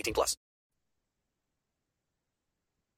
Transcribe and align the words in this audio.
18 0.00 0.14
plus. 0.14 0.36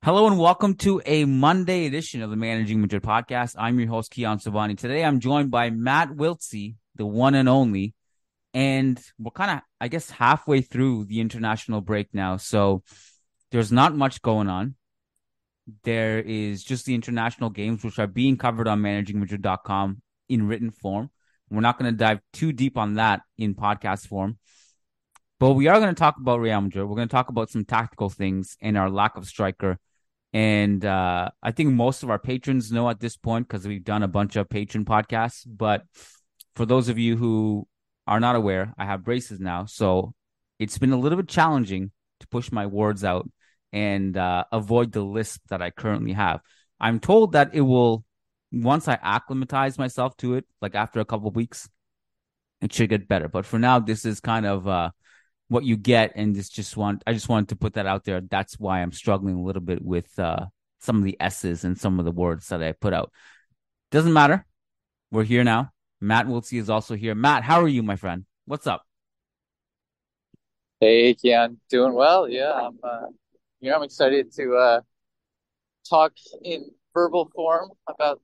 Hello 0.05 0.29
and 0.29 0.39
welcome 0.39 0.75
to 0.77 1.03
a 1.05 1.25
Monday 1.25 1.87
edition 1.87 2.23
of 2.23 2.31
the 2.31 2.37
Managing 2.37 2.81
Madrid 2.81 3.03
podcast. 3.03 3.57
I'm 3.59 3.79
your 3.81 3.89
host, 3.89 4.13
Kiyan 4.13 4.41
Sobhani. 4.41 4.79
Today 4.79 5.05
I'm 5.05 5.19
joined 5.19 5.51
by 5.51 5.71
Matt 5.71 6.11
Wiltse, 6.11 6.77
the 6.95 7.07
one 7.07 7.35
and 7.35 7.49
only. 7.49 7.95
And 8.55 9.01
we're 9.19 9.33
kind 9.33 9.51
of, 9.51 9.61
I 9.81 9.89
guess, 9.89 10.11
halfway 10.11 10.61
through 10.61 11.07
the 11.07 11.21
international 11.21 11.81
break 11.81 12.09
now. 12.13 12.37
So 12.37 12.85
there's 13.51 13.73
not 13.73 13.97
much 13.97 14.23
going 14.23 14.49
on. 14.49 14.77
There 15.83 16.21
is 16.21 16.63
just 16.63 16.87
the 16.87 16.95
international 16.95 17.51
games, 17.51 17.83
which 17.83 17.99
are 17.99 18.07
being 18.07 18.37
covered 18.37 18.69
on 18.69 18.81
managingmadrid.com 18.81 20.03
in 20.29 20.47
written 20.47 20.71
form. 20.71 21.11
We're 21.51 21.63
not 21.63 21.79
going 21.81 21.93
to 21.93 21.97
dive 21.97 22.21
too 22.33 22.53
deep 22.53 22.79
on 22.79 22.95
that 22.95 23.23
in 23.39 23.57
podcast 23.57 24.07
form. 24.07 24.39
But 25.43 25.55
we 25.55 25.67
are 25.67 25.81
going 25.81 25.93
to 25.93 25.99
talk 25.99 26.19
about 26.19 26.39
Real 26.39 26.61
Madrid. 26.61 26.87
We're 26.87 26.95
going 26.95 27.09
to 27.09 27.13
talk 27.13 27.29
about 27.29 27.51
some 27.51 27.65
tactical 27.65 28.09
things 28.09 28.57
and 28.61 28.79
our 28.79 28.89
lack 28.89 29.17
of 29.17 29.27
striker. 29.27 29.77
And 30.33 30.85
uh, 30.85 31.31
I 31.43 31.51
think 31.51 31.71
most 31.71 32.05
of 32.05 32.11
our 32.11 32.19
patrons 32.21 32.71
know 32.71 32.89
at 32.89 33.01
this 33.01 33.17
point 33.17 33.49
because 33.49 33.67
we've 33.67 33.83
done 33.83 34.05
a 34.05 34.07
bunch 34.09 34.37
of 34.37 34.49
patron 34.49 34.85
podcasts. 34.85 35.43
But 35.45 35.83
for 36.55 36.65
those 36.65 36.89
of 36.89 36.97
you 36.97 37.17
who 37.17 37.67
are 38.07 38.21
not 38.21 38.37
aware, 38.37 38.73
I 38.79 38.85
have 38.85 39.03
braces 39.03 39.41
now. 39.41 39.65
So 39.65 40.15
it's 40.61 40.79
been 40.79 40.93
a 40.93 40.97
little 40.97 41.17
bit 41.17 41.27
challenging 41.27 41.91
to 42.21 42.29
push 42.29 42.53
my 42.53 42.67
words 42.67 43.03
out 43.03 43.29
and 43.73 44.17
uh, 44.17 44.45
avoid 44.53 44.93
the 44.93 45.03
lisp 45.03 45.41
that 45.49 45.61
I 45.61 45.71
currently 45.71 46.13
have. 46.13 46.41
I'm 46.79 47.01
told 47.01 47.33
that 47.33 47.51
it 47.53 47.63
will, 47.63 48.05
once 48.53 48.87
I 48.87 48.97
acclimatize 49.03 49.77
myself 49.77 50.17
to 50.19 50.35
it, 50.35 50.45
like 50.61 50.77
after 50.77 51.01
a 51.01 51.05
couple 51.05 51.33
weeks, 51.33 51.69
it 52.61 52.73
should 52.73 52.91
get 52.91 53.09
better. 53.09 53.27
But 53.27 53.45
for 53.45 53.59
now, 53.59 53.81
this 53.81 54.05
is 54.05 54.21
kind 54.21 54.47
of 54.47 54.69
uh, 54.69 54.91
what 55.53 55.65
you 55.65 55.77
get, 55.77 56.13
and 56.17 56.35
just 56.35 56.55
just 56.55 56.79
want 56.79 57.03
I 57.07 57.13
just 57.13 57.29
wanted 57.29 57.51
to 57.51 57.57
put 57.57 57.75
that 57.75 57.87
out 57.87 58.05
there. 58.05 58.23
That's 58.23 58.59
why 58.59 58.81
I'm 58.81 58.91
struggling 58.91 59.37
a 59.37 59.43
little 59.43 59.61
bit 59.61 59.85
with 59.85 60.19
uh, 60.19 60.47
some 60.81 60.97
of 60.97 61.05
the 61.05 61.17
S's 61.21 61.65
and 61.65 61.79
some 61.79 61.99
of 61.99 62.07
the 62.07 62.11
words 62.11 62.49
that 62.49 62.63
I 62.63 62.73
put 62.73 62.95
out. 62.95 63.13
Doesn't 63.91 64.15
matter. 64.15 64.47
We're 65.11 65.25
here 65.25 65.45
now. 65.45 65.71
Matt 66.01 66.27
Wiltse 66.27 66.59
is 66.59 66.71
also 66.71 66.95
here. 66.95 67.15
Matt, 67.15 67.45
how 67.45 67.61
are 67.61 67.69
you, 67.69 67.83
my 67.83 67.97
friend? 67.97 68.25
What's 68.47 68.67
up? 68.67 68.83
Hey, 70.81 71.15
Kiyan, 71.15 71.59
doing 71.69 71.93
well. 71.93 72.29
Yeah, 72.29 72.53
I'm. 72.53 72.79
Uh, 72.83 73.07
you 73.61 73.71
know, 73.71 73.77
I'm 73.77 73.83
excited 73.83 74.33
to 74.37 74.57
uh, 74.57 74.81
talk 75.89 76.13
in 76.43 76.71
verbal 76.95 77.31
form 77.35 77.71
about 77.87 78.23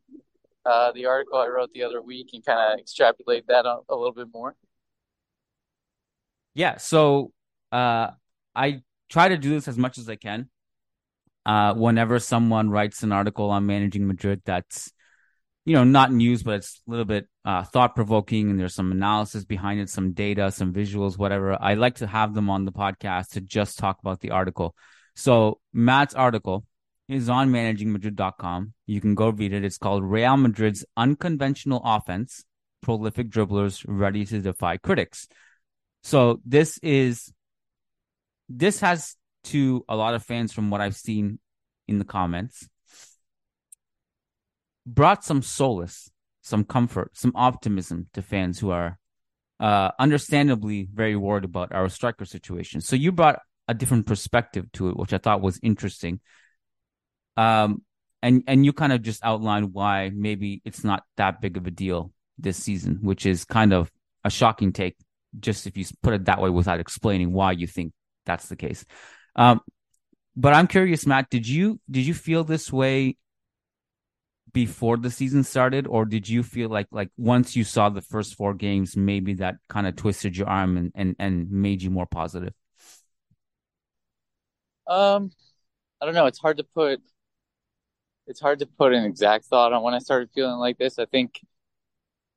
uh, 0.65 0.93
the 0.93 1.05
article 1.05 1.39
I 1.39 1.47
wrote 1.47 1.73
the 1.75 1.83
other 1.83 2.01
week 2.01 2.31
and 2.33 2.45
kind 2.45 2.73
of 2.73 2.81
extrapolate 2.81 3.47
that 3.49 3.67
a 3.67 3.95
little 3.95 4.13
bit 4.13 4.29
more. 4.33 4.57
Yeah, 6.55 6.79
so 6.79 7.33
uh, 7.73 8.09
I 8.55 8.83
try 9.09 9.29
to 9.29 9.39
do 9.39 9.51
this 9.51 9.69
as 9.69 9.79
much 9.79 9.99
as 9.99 10.09
I 10.09 10.17
can. 10.17 10.49
Uh, 11.47 11.73
whenever 11.75 12.19
someone 12.19 12.69
writes 12.69 13.03
an 13.03 13.13
article 13.13 13.51
on 13.51 13.65
managing 13.65 14.07
Madrid 14.07 14.43
that's, 14.45 14.93
you 15.65 15.73
know, 15.73 15.85
not 15.85 16.13
news, 16.13 16.43
but 16.43 16.57
it's 16.57 16.83
a 16.87 16.91
little 16.91 17.07
bit 17.07 17.27
uh, 17.45 17.63
thought 17.63 17.95
provoking 17.95 18.51
and 18.51 18.61
there's 18.61 18.75
some 18.75 18.93
analysis 18.93 19.45
behind 19.45 19.81
it, 19.81 19.89
some 19.89 20.13
data, 20.13 20.51
some 20.51 20.75
visuals, 20.75 21.17
whatever. 21.17 21.57
I 21.59 21.75
like 21.75 21.97
to 21.97 22.07
have 22.07 22.35
them 22.35 22.51
on 22.51 22.67
the 22.67 22.73
podcast 22.73 23.31
to 23.31 23.41
just 23.41 23.79
talk 23.79 23.99
about 24.01 24.21
the 24.21 24.33
article. 24.33 24.75
So 25.17 25.61
Matt's 25.73 26.15
article 26.15 26.67
is 27.09 27.31
on 27.31 27.51
managingmadrid.com. 27.51 28.75
You 28.87 29.01
can 29.01 29.15
go 29.15 29.31
read 29.31 29.55
it. 29.55 29.65
It's 29.65 29.79
called 29.79 30.05
Real 30.05 30.37
Madrid's 30.37 30.85
Unconventional 30.97 31.81
Offense, 31.83 32.45
Prolific 32.83 33.31
Dribblers 33.31 33.85
Ready 33.89 34.27
to 34.27 34.41
Defy 34.41 34.77
Critics. 34.77 35.29
So 36.03 36.41
this 36.45 36.79
is 36.79 37.33
this 38.49 38.81
has 38.81 39.15
to 39.45 39.85
a 39.89 39.97
lot 39.97 40.15
of 40.15 40.25
fans 40.25 40.53
from 40.53 40.71
what 40.71 40.81
I've 40.81 40.97
seen 40.97 41.39
in 41.87 41.99
the 41.99 42.05
comments 42.05 42.69
brought 44.87 45.25
some 45.25 45.43
solace, 45.43 46.11
some 46.43 46.65
comfort, 46.65 47.11
some 47.15 47.33
optimism 47.35 48.09
to 48.15 48.23
fans 48.23 48.59
who 48.59 48.71
are 48.71 48.99
uh, 49.61 49.91
understandably 49.99 50.89
very 50.93 51.17
worried 51.17 51.45
about 51.45 51.73
our 51.73 51.89
striker 51.89 52.25
situation. 52.25 52.81
So 52.81 52.97
you 52.97 53.13
brought 53.13 53.41
a 53.67 53.75
different 53.75 54.07
perspective 54.07 54.71
to 54.73 54.89
it, 54.89 54.97
which 54.97 55.13
I 55.13 55.19
thought 55.19 55.43
was 55.43 55.61
interesting. 55.63 56.21
Um, 57.37 57.83
and 58.23 58.43
and 58.47 58.65
you 58.65 58.73
kind 58.73 58.93
of 58.93 59.03
just 59.03 59.25
outlined 59.25 59.73
why 59.73 60.11
maybe 60.13 60.61
it's 60.65 60.83
not 60.83 61.05
that 61.17 61.41
big 61.41 61.57
of 61.57 61.67
a 61.67 61.71
deal 61.71 62.13
this 62.39 62.57
season, 62.57 62.99
which 63.03 63.27
is 63.27 63.45
kind 63.45 63.73
of 63.73 63.91
a 64.25 64.31
shocking 64.31 64.73
take 64.73 64.97
just 65.39 65.67
if 65.67 65.77
you 65.77 65.85
put 66.03 66.15
it 66.15 66.25
that 66.27 66.41
way 66.41 66.51
without 66.51 66.81
explaining 66.81 67.33
why 67.33 67.53
you 67.53 67.67
think 67.67 67.93
that's 68.27 68.49
the 68.49 68.57
case. 68.57 68.85
Um, 69.37 69.61
but 70.37 70.55
I'm 70.55 70.67
curious, 70.67 71.07
Matt, 71.07 71.31
did 71.31 71.49
you 71.49 71.81
did 71.91 72.07
you 72.07 72.15
feel 72.15 72.45
this 72.45 72.73
way 72.73 73.17
before 74.53 74.97
the 74.97 75.11
season 75.11 75.45
started, 75.45 75.87
or 75.87 76.05
did 76.05 76.29
you 76.29 76.43
feel 76.43 76.69
like 76.69 76.87
like 76.91 77.11
once 77.17 77.57
you 77.57 77.65
saw 77.65 77.89
the 77.89 78.01
first 78.01 78.35
four 78.35 78.55
games, 78.55 78.97
maybe 78.97 79.35
that 79.35 79.57
kind 79.69 79.87
of 79.87 79.97
twisted 79.97 80.37
your 80.37 80.49
arm 80.49 80.77
and, 80.77 80.93
and 80.95 81.17
and 81.19 81.51
made 81.51 81.83
you 81.83 81.91
more 81.91 82.07
positive? 82.07 82.53
Um, 84.87 85.31
I 86.01 86.07
don't 86.07 86.15
know. 86.15 86.27
It's 86.27 86.39
hard 86.39 86.59
to 86.59 86.65
put. 86.65 87.01
It's 88.27 88.41
hard 88.41 88.59
to 88.61 88.67
put 88.67 88.93
an 88.93 89.05
exact 89.05 89.47
thought 89.47 89.73
on 89.73 89.83
when 89.83 89.95
I 89.95 89.99
started 89.99 90.31
feeling 90.35 90.59
like 90.59 90.79
this. 90.79 90.99
I 90.99 91.07
think 91.07 91.41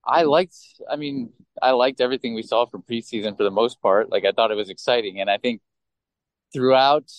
I 0.05 0.23
liked. 0.23 0.55
I 0.89 0.95
mean, 0.95 1.31
I 1.61 1.71
liked 1.71 2.01
everything 2.01 2.33
we 2.33 2.43
saw 2.43 2.65
from 2.65 2.83
preseason 2.83 3.37
for 3.37 3.43
the 3.43 3.51
most 3.51 3.81
part. 3.81 4.09
Like 4.09 4.25
I 4.25 4.31
thought 4.31 4.51
it 4.51 4.55
was 4.55 4.69
exciting, 4.69 5.19
and 5.19 5.29
I 5.29 5.37
think 5.37 5.61
throughout 6.53 7.11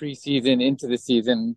preseason 0.00 0.64
into 0.64 0.86
the 0.86 0.98
season, 0.98 1.56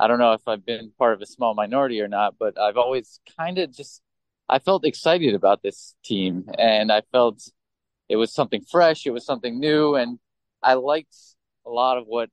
I 0.00 0.08
don't 0.08 0.18
know 0.18 0.32
if 0.32 0.46
I've 0.46 0.66
been 0.66 0.92
part 0.98 1.14
of 1.14 1.22
a 1.22 1.26
small 1.26 1.54
minority 1.54 2.00
or 2.00 2.08
not, 2.08 2.34
but 2.38 2.58
I've 2.58 2.76
always 2.76 3.20
kind 3.38 3.58
of 3.58 3.72
just 3.74 4.02
I 4.48 4.58
felt 4.58 4.84
excited 4.84 5.34
about 5.34 5.62
this 5.62 5.94
team, 6.04 6.46
and 6.58 6.90
I 6.90 7.02
felt 7.12 7.48
it 8.08 8.16
was 8.16 8.32
something 8.32 8.62
fresh, 8.62 9.06
it 9.06 9.10
was 9.10 9.24
something 9.26 9.60
new, 9.60 9.94
and 9.94 10.18
I 10.62 10.74
liked 10.74 11.16
a 11.66 11.70
lot 11.70 11.98
of 11.98 12.06
what 12.06 12.30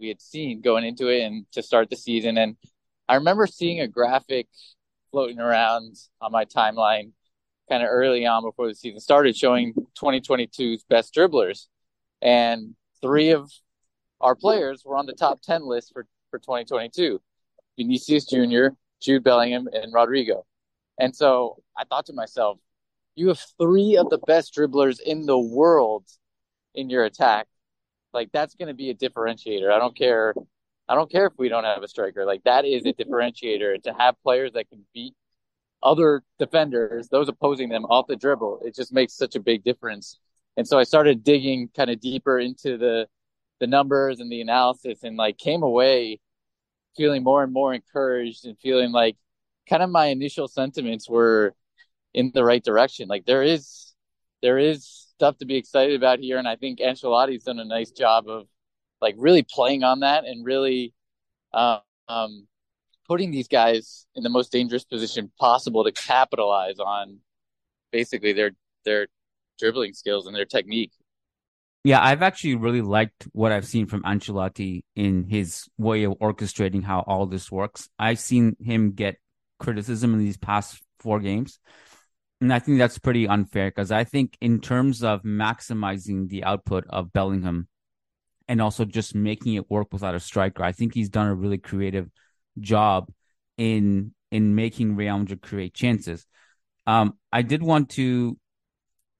we 0.00 0.08
had 0.08 0.22
seen 0.22 0.60
going 0.60 0.84
into 0.84 1.08
it 1.08 1.22
and 1.22 1.46
to 1.52 1.62
start 1.62 1.90
the 1.90 1.96
season. 1.96 2.38
And 2.38 2.56
I 3.08 3.16
remember 3.16 3.46
seeing 3.46 3.80
a 3.80 3.88
graphic 3.88 4.46
floating 5.10 5.38
around 5.38 5.96
on 6.20 6.32
my 6.32 6.44
timeline 6.44 7.12
kind 7.68 7.82
of 7.82 7.88
early 7.90 8.26
on 8.26 8.42
before 8.42 8.68
the 8.68 8.74
season 8.74 9.00
started 9.00 9.36
showing 9.36 9.74
2022's 10.00 10.84
best 10.84 11.14
dribblers. 11.14 11.66
and 12.22 12.74
three 13.00 13.30
of 13.30 13.50
our 14.20 14.34
players 14.34 14.82
were 14.84 14.96
on 14.96 15.06
the 15.06 15.12
top 15.12 15.40
10 15.42 15.64
list 15.66 15.92
for, 15.92 16.06
for 16.30 16.38
2022 16.38 17.20
Vinicius 17.78 18.26
Jr., 18.26 18.68
Jude 19.00 19.22
Bellingham, 19.22 19.68
and 19.72 19.92
Rodrygo. 19.92 20.42
And 20.98 21.14
so 21.14 21.62
I 21.76 21.84
thought 21.84 22.06
to 22.06 22.12
myself, 22.12 22.58
you 23.14 23.28
have 23.28 23.40
three 23.58 23.96
of 23.96 24.10
the 24.10 24.18
best 24.18 24.54
dribblers 24.54 25.00
in 25.00 25.26
the 25.26 25.38
world 25.38 26.04
in 26.74 26.90
your 26.90 27.04
attack. 27.04 27.46
Like 28.12 28.30
that's 28.32 28.54
going 28.54 28.68
to 28.68 28.74
be 28.74 28.90
a 28.90 28.94
differentiator. 28.94 29.72
I 29.72 29.78
don't 29.78 29.96
care. 29.96 30.34
I 30.88 30.94
don't 30.94 31.10
care 31.10 31.26
if 31.26 31.34
we 31.36 31.48
don't 31.48 31.64
have 31.64 31.82
a 31.82 31.88
striker. 31.88 32.24
Like 32.24 32.44
that 32.44 32.64
is 32.64 32.84
a 32.84 32.92
mm-hmm. 32.92 33.12
differentiator 33.12 33.82
to 33.82 33.94
have 33.98 34.14
players 34.22 34.52
that 34.54 34.68
can 34.68 34.84
beat 34.94 35.14
other 35.82 36.22
defenders, 36.38 37.08
those 37.08 37.28
opposing 37.28 37.68
them 37.68 37.84
off 37.84 38.06
the 38.08 38.16
dribble. 38.16 38.62
It 38.64 38.74
just 38.74 38.92
makes 38.92 39.14
such 39.14 39.36
a 39.36 39.40
big 39.40 39.62
difference. 39.64 40.18
And 40.56 40.66
so 40.66 40.78
I 40.78 40.84
started 40.84 41.22
digging 41.22 41.68
kind 41.76 41.90
of 41.90 42.00
deeper 42.00 42.38
into 42.38 42.76
the 42.78 43.06
the 43.60 43.66
numbers 43.66 44.20
and 44.20 44.30
the 44.30 44.40
analysis 44.40 45.02
and 45.02 45.16
like 45.16 45.36
came 45.36 45.64
away 45.64 46.20
feeling 46.96 47.24
more 47.24 47.42
and 47.42 47.52
more 47.52 47.74
encouraged 47.74 48.44
and 48.44 48.56
feeling 48.60 48.92
like 48.92 49.16
kind 49.68 49.82
of 49.82 49.90
my 49.90 50.06
initial 50.06 50.48
sentiments 50.48 51.08
were 51.08 51.54
in 52.14 52.30
the 52.34 52.44
right 52.44 52.62
direction. 52.64 53.08
Like 53.08 53.26
there 53.26 53.42
is 53.42 53.94
there 54.42 54.58
is 54.58 54.86
stuff 55.14 55.38
to 55.38 55.46
be 55.46 55.56
excited 55.56 55.96
about 55.96 56.20
here, 56.20 56.38
and 56.38 56.48
I 56.48 56.56
think 56.56 56.78
Ancelotti's 56.78 57.44
done 57.44 57.58
a 57.58 57.64
nice 57.64 57.90
job 57.90 58.28
of 58.28 58.46
like 59.00 59.14
really 59.18 59.42
playing 59.42 59.84
on 59.84 60.00
that 60.00 60.24
and 60.24 60.44
really 60.44 60.92
um, 61.52 61.80
um, 62.08 62.46
putting 63.06 63.30
these 63.30 63.48
guys 63.48 64.06
in 64.14 64.22
the 64.22 64.28
most 64.28 64.52
dangerous 64.52 64.84
position 64.84 65.30
possible 65.38 65.84
to 65.84 65.92
capitalize 65.92 66.78
on 66.78 67.18
basically 67.92 68.32
their 68.32 68.52
their 68.84 69.08
dribbling 69.58 69.92
skills 69.92 70.26
and 70.26 70.36
their 70.36 70.44
technique. 70.44 70.92
Yeah, 71.84 72.02
I've 72.02 72.22
actually 72.22 72.56
really 72.56 72.82
liked 72.82 73.28
what 73.32 73.52
I've 73.52 73.66
seen 73.66 73.86
from 73.86 74.02
Ancelotti 74.02 74.82
in 74.96 75.24
his 75.28 75.68
way 75.78 76.04
of 76.04 76.12
orchestrating 76.18 76.82
how 76.82 77.00
all 77.06 77.26
this 77.26 77.50
works. 77.50 77.88
I've 77.98 78.18
seen 78.18 78.56
him 78.60 78.92
get 78.92 79.16
criticism 79.58 80.12
in 80.12 80.18
these 80.18 80.36
past 80.36 80.82
four 81.00 81.20
games. 81.20 81.58
And 82.40 82.52
I 82.52 82.58
think 82.58 82.78
that's 82.78 82.98
pretty 82.98 83.26
unfair 83.26 83.68
because 83.70 83.90
I 83.90 84.04
think, 84.04 84.36
in 84.40 84.60
terms 84.60 85.02
of 85.02 85.22
maximizing 85.22 86.28
the 86.28 86.44
output 86.44 86.84
of 86.88 87.12
Bellingham 87.12 87.68
and 88.48 88.60
also 88.60 88.84
just 88.84 89.14
making 89.14 89.54
it 89.54 89.70
work 89.70 89.92
without 89.92 90.14
a 90.14 90.20
striker, 90.20 90.62
I 90.62 90.72
think 90.72 90.94
he's 90.94 91.10
done 91.10 91.28
a 91.28 91.34
really 91.34 91.58
creative 91.58 92.10
job 92.58 93.10
in 93.56 94.14
in 94.30 94.54
making 94.54 94.96
Real 94.96 95.18
Madrid 95.18 95.42
create 95.42 95.74
chances. 95.74 96.26
Um, 96.86 97.14
I 97.32 97.42
did 97.42 97.62
want 97.62 97.90
to 97.90 98.38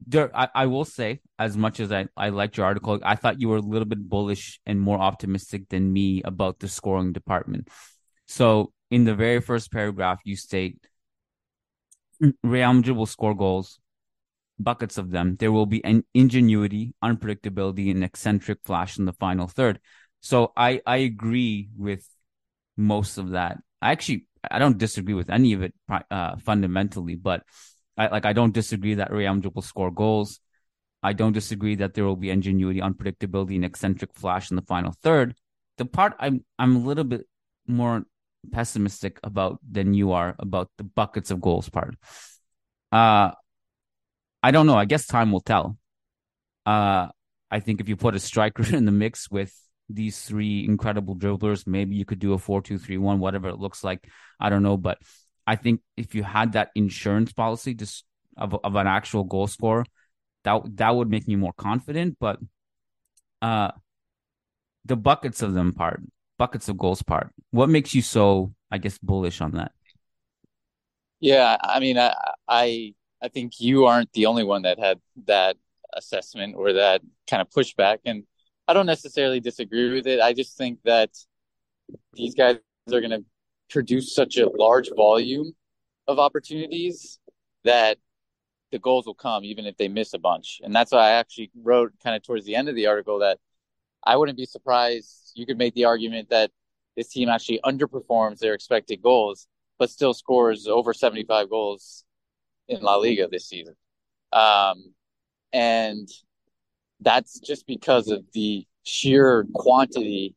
there, 0.07 0.37
I, 0.37 0.49
I 0.55 0.67
will 0.67 0.85
say, 0.85 1.21
as 1.39 1.57
much 1.57 1.81
as 1.81 1.91
I, 1.93 2.07
I 2.17 2.29
liked 2.29 2.57
your 2.57 2.67
article, 2.67 3.01
I 3.03 3.17
thought 3.17 3.41
you 3.41 3.49
were 3.49 3.57
a 3.57 3.63
little 3.63 3.87
bit 3.87 4.09
bullish 4.09 4.61
and 4.65 4.81
more 4.81 4.99
optimistic 4.99 5.69
than 5.69 5.93
me 5.93 6.23
about 6.25 6.61
the 6.61 6.69
scoring 6.69 7.13
department. 7.13 7.69
So, 8.27 8.73
in 8.91 9.05
the 9.05 9.15
very 9.15 9.41
first 9.41 9.73
paragraph, 9.73 10.21
you 10.25 10.37
state 10.37 10.79
Real 12.43 12.73
Madrid 12.73 12.97
will 12.97 13.07
score 13.07 13.35
goals, 13.35 13.81
buckets 14.59 14.99
of 14.99 15.11
them. 15.11 15.37
There 15.39 15.53
will 15.53 15.67
be 15.67 15.85
an 15.85 16.05
ingenuity, 16.15 16.95
unpredictability, 17.03 17.91
and 17.91 18.05
eccentric 18.05 18.59
flash 18.65 18.99
in 18.99 19.05
the 19.05 19.13
final 19.13 19.47
third. 19.47 19.81
So, 20.21 20.53
I, 20.57 20.81
I 20.87 20.97
agree 20.99 21.69
with 21.77 22.05
most 22.77 23.19
of 23.19 23.31
that. 23.31 23.59
I 23.83 23.93
actually 23.93 24.27
I 24.51 24.59
don't 24.59 24.79
disagree 24.79 25.15
with 25.15 25.31
any 25.31 25.53
of 25.53 25.63
it 25.63 25.75
uh, 26.11 26.37
fundamentally, 26.37 27.17
but 27.17 27.43
I 27.97 28.09
like 28.09 28.25
I 28.25 28.33
don't 28.33 28.55
disagree 28.55 28.95
that 28.95 29.13
Real 29.13 29.35
Madrid 29.35 29.55
will 29.55 29.63
score 29.63 29.91
goals. 29.91 30.41
I 31.03 31.13
don't 31.13 31.33
disagree 31.33 31.77
that 31.77 31.95
there 31.95 32.05
will 32.05 32.17
be 32.17 32.31
ingenuity, 32.31 32.81
unpredictability, 32.81 33.57
and 33.57 33.65
eccentric 33.65 34.15
flash 34.15 34.51
in 34.51 34.57
the 34.57 34.63
final 34.63 34.95
third. 35.03 35.35
The 35.77 35.85
part 35.85 36.15
I'm 36.19 36.45
I'm 36.59 36.77
a 36.77 36.81
little 36.81 37.05
bit 37.05 37.27
more 37.67 38.05
pessimistic 38.53 39.19
about 39.23 39.59
than 39.69 39.95
you 39.95 40.13
are 40.13 40.35
about 40.39 40.71
the 40.79 40.85
buckets 40.85 41.31
of 41.31 41.41
goals 41.41 41.69
part. 41.69 41.97
Uh 42.91 43.33
I 44.43 44.51
don't 44.51 44.67
know. 44.67 44.77
I 44.77 44.85
guess 44.85 45.07
time 45.07 45.33
will 45.33 45.41
tell. 45.41 45.79
Uh 46.67 47.09
I 47.51 47.61
think 47.61 47.81
if 47.81 47.89
you 47.89 47.97
put 47.97 48.15
a 48.15 48.21
striker 48.21 48.65
in 48.77 48.85
the 48.85 48.93
mix 48.93 49.31
with 49.31 49.55
these 49.89 50.21
three 50.23 50.65
incredible 50.67 51.17
dribblers, 51.17 51.67
maybe 51.67 51.97
you 51.97 52.05
could 52.05 52.19
do 52.19 52.35
a 52.35 52.39
four-two-three-one, 52.39 53.21
whatever 53.21 53.49
it 53.49 53.59
looks 53.59 53.83
like. 53.83 54.07
I 54.39 54.51
don't 54.51 54.63
know, 54.63 54.77
but 54.77 54.99
I 55.47 55.57
think 55.57 55.81
if 55.97 56.15
you 56.15 56.23
had 56.23 56.53
that 56.53 56.71
insurance 56.75 57.33
policy 57.33 57.73
just 57.75 58.05
of 58.37 58.55
of 58.63 58.77
an 58.77 58.87
actual 58.87 59.25
goal 59.25 59.47
scorer, 59.47 59.85
that 60.45 60.63
that 60.77 60.95
would 60.95 61.11
make 61.11 61.27
me 61.27 61.37
more 61.37 61.55
confident. 61.55 62.19
But 62.21 62.39
uh, 63.43 63.71
the 64.85 64.97
buckets 64.97 65.43
of 65.43 65.55
them 65.55 65.73
part, 65.73 66.03
buckets 66.39 66.69
of 66.69 66.79
goals 66.79 67.03
part, 67.03 67.33
what 67.51 67.69
makes 67.69 67.95
you 67.95 68.03
so, 68.03 68.53
I 68.71 68.79
guess, 68.79 68.99
bullish 68.99 69.41
on 69.41 69.53
that? 69.53 69.73
Yeah, 71.21 71.57
I 71.61 71.81
mean, 71.81 71.99
I 71.99 72.15
I 72.47 72.95
I 73.23 73.29
think 73.29 73.61
you 73.61 73.87
aren't 73.87 74.13
the 74.13 74.27
only 74.27 74.45
one 74.45 74.63
that 74.63 74.79
had 74.79 75.01
that 75.27 75.57
assessment 75.95 76.55
or 76.57 76.75
that 76.75 77.03
kind 77.29 77.41
of 77.41 77.51
pushback, 77.51 77.99
and 78.05 78.25
I 78.67 78.75
don't 78.75 78.87
necessarily 78.87 79.41
disagree 79.41 79.93
with 79.93 80.07
it. 80.07 80.21
I 80.21 80.33
just 80.33 80.57
think 80.57 80.81
that 80.85 81.11
these 82.13 82.35
guys 82.35 82.59
are 82.93 83.01
going 83.01 83.11
to 83.11 83.25
produce 83.71 84.15
such 84.15 84.37
a 84.37 84.49
large 84.49 84.91
volume 84.95 85.55
of 86.07 86.19
opportunities 86.19 87.19
that 87.65 87.99
the 88.71 88.79
goals 88.79 89.07
will 89.07 89.15
come 89.15 89.45
even 89.45 89.67
if 89.67 89.77
they 89.77 89.89
miss 89.89 90.13
a 90.15 90.19
bunch. 90.19 90.61
And 90.63 90.75
that's 90.75 90.93
why 90.93 91.09
I 91.09 91.11
actually 91.13 91.51
wrote 91.63 91.93
kind 92.03 92.15
of 92.17 92.23
towards 92.23 92.45
the 92.45 92.55
end 92.55 92.69
of 92.69 92.75
the 92.75 92.87
article 92.87 93.21
that 93.21 93.39
I 94.05 94.17
wouldn't 94.17 94.39
be 94.39 94.47
surprised. 94.47 95.33
You 95.35 95.47
could 95.47 95.59
make 95.59 95.75
the 95.75 95.87
argument 95.87 96.31
that 96.31 96.51
this 96.97 97.09
team 97.09 97.29
actually 97.29 97.61
underperforms 97.65 98.39
their 98.39 98.55
expected 98.55 99.03
goals, 99.03 99.47
but 99.79 99.91
still 99.91 100.13
scores 100.13 100.67
over 100.67 100.93
75 100.93 101.49
goals 101.49 102.05
in 102.69 102.81
La 102.81 102.97
Liga 102.97 103.29
this 103.31 103.49
season. 103.49 103.75
Um, 104.33 104.93
and 105.53 106.09
that's 107.01 107.39
just 107.41 107.67
because 107.67 108.09
of 108.09 108.25
the 108.33 108.67
sheer 108.83 109.47
quantity 109.55 110.35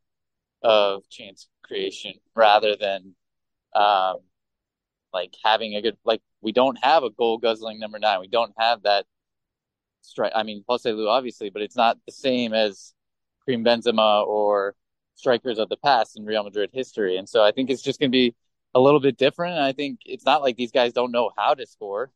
of 0.64 1.08
chance 1.10 1.48
creation 1.64 2.14
rather 2.36 2.76
than 2.76 3.16
um, 3.76 4.18
like 5.14 5.34
having 5.44 5.76
a 5.76 5.82
good 5.82 5.98
like 6.06 6.22
we 6.42 6.52
don't 6.52 6.78
have 6.84 7.04
a 7.04 7.10
goal 7.10 7.38
guzzling 7.38 7.80
number 7.80 8.00
nine. 8.00 8.20
We 8.20 8.28
don't 8.28 8.54
have 8.58 8.84
that 8.84 9.06
strike. 10.02 10.32
I 10.36 10.44
mean, 10.44 10.64
Joselu 10.70 11.08
obviously, 11.08 11.50
but 11.50 11.62
it's 11.62 11.76
not 11.76 11.98
the 12.06 12.12
same 12.12 12.54
as 12.54 12.94
Karim 13.46 13.64
Benzema 13.64 14.26
or 14.26 14.76
strikers 15.16 15.60
of 15.60 15.70
the 15.70 15.78
past 15.78 16.18
in 16.18 16.26
Real 16.26 16.44
Madrid 16.44 16.70
history. 16.74 17.18
And 17.18 17.28
so 17.28 17.44
I 17.44 17.52
think 17.52 17.70
it's 17.70 17.82
just 17.82 18.00
going 18.00 18.12
to 18.12 18.16
be 18.16 18.36
a 18.74 18.80
little 18.80 19.00
bit 19.00 19.18
different. 19.18 19.56
And 19.56 19.64
I 19.64 19.74
think 19.74 20.00
it's 20.06 20.26
not 20.26 20.42
like 20.42 20.56
these 20.56 20.72
guys 20.72 20.94
don't 20.94 21.12
know 21.12 21.32
how 21.38 21.54
to 21.54 21.66
score. 21.66 22.12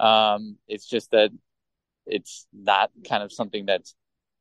Um, 0.00 0.56
it's 0.68 0.86
just 0.86 1.10
that 1.10 1.30
it's 2.06 2.46
not 2.52 2.90
kind 3.08 3.22
of 3.22 3.32
something 3.32 3.66
that 3.66 3.82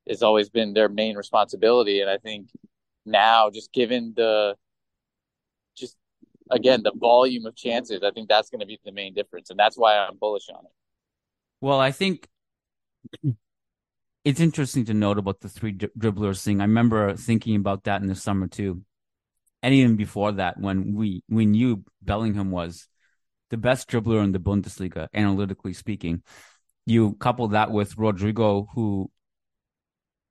has 0.08 0.24
always 0.24 0.50
been 0.50 0.74
their 0.74 0.90
main 0.90 1.16
responsibility. 1.16 2.02
And 2.02 2.10
I 2.10 2.18
think 2.18 2.50
now, 3.06 3.50
just 3.50 3.72
given 3.74 4.14
the 4.16 4.56
just 5.78 5.96
again 6.52 6.84
the 6.84 6.94
volume 6.96 7.46
of 7.46 7.56
chances, 7.56 8.04
I 8.04 8.12
think 8.12 8.30
that's 8.30 8.50
going 8.50 8.62
to 8.62 8.66
be 8.66 8.80
the 8.84 8.92
main 8.92 9.14
difference, 9.14 9.50
and 9.50 9.60
that's 9.60 9.78
why 9.78 9.98
I'm 9.98 10.18
bullish 10.18 10.50
on 10.50 10.66
it. 10.66 10.72
Well, 11.62 11.80
I 11.80 11.92
think 11.92 12.28
it's 14.24 14.40
interesting 14.40 14.86
to 14.86 14.94
note 14.94 15.18
about 15.18 15.40
the 15.40 15.50
three 15.50 15.74
dribblers 15.74 16.44
thing. 16.44 16.62
I 16.62 16.66
remember 16.66 17.16
thinking 17.16 17.56
about 17.56 17.86
that 17.86 18.02
in 18.02 18.08
the 18.08 18.16
summer 18.16 18.48
too, 18.48 18.84
and 19.64 19.74
even 19.74 19.96
before 19.96 20.34
that, 20.34 20.60
when 20.60 20.96
we 20.96 21.24
we 21.30 21.46
knew 21.46 21.84
Bellingham 22.02 22.52
was 22.52 22.88
the 23.50 23.58
best 23.58 23.90
dribbler 23.90 24.24
in 24.24 24.32
the 24.32 24.40
Bundesliga, 24.40 25.08
analytically 25.14 25.74
speaking. 25.74 26.24
You 26.86 27.14
couple 27.14 27.50
that 27.50 27.72
with 27.72 27.96
Rodrygo, 27.96 28.68
who 28.74 29.12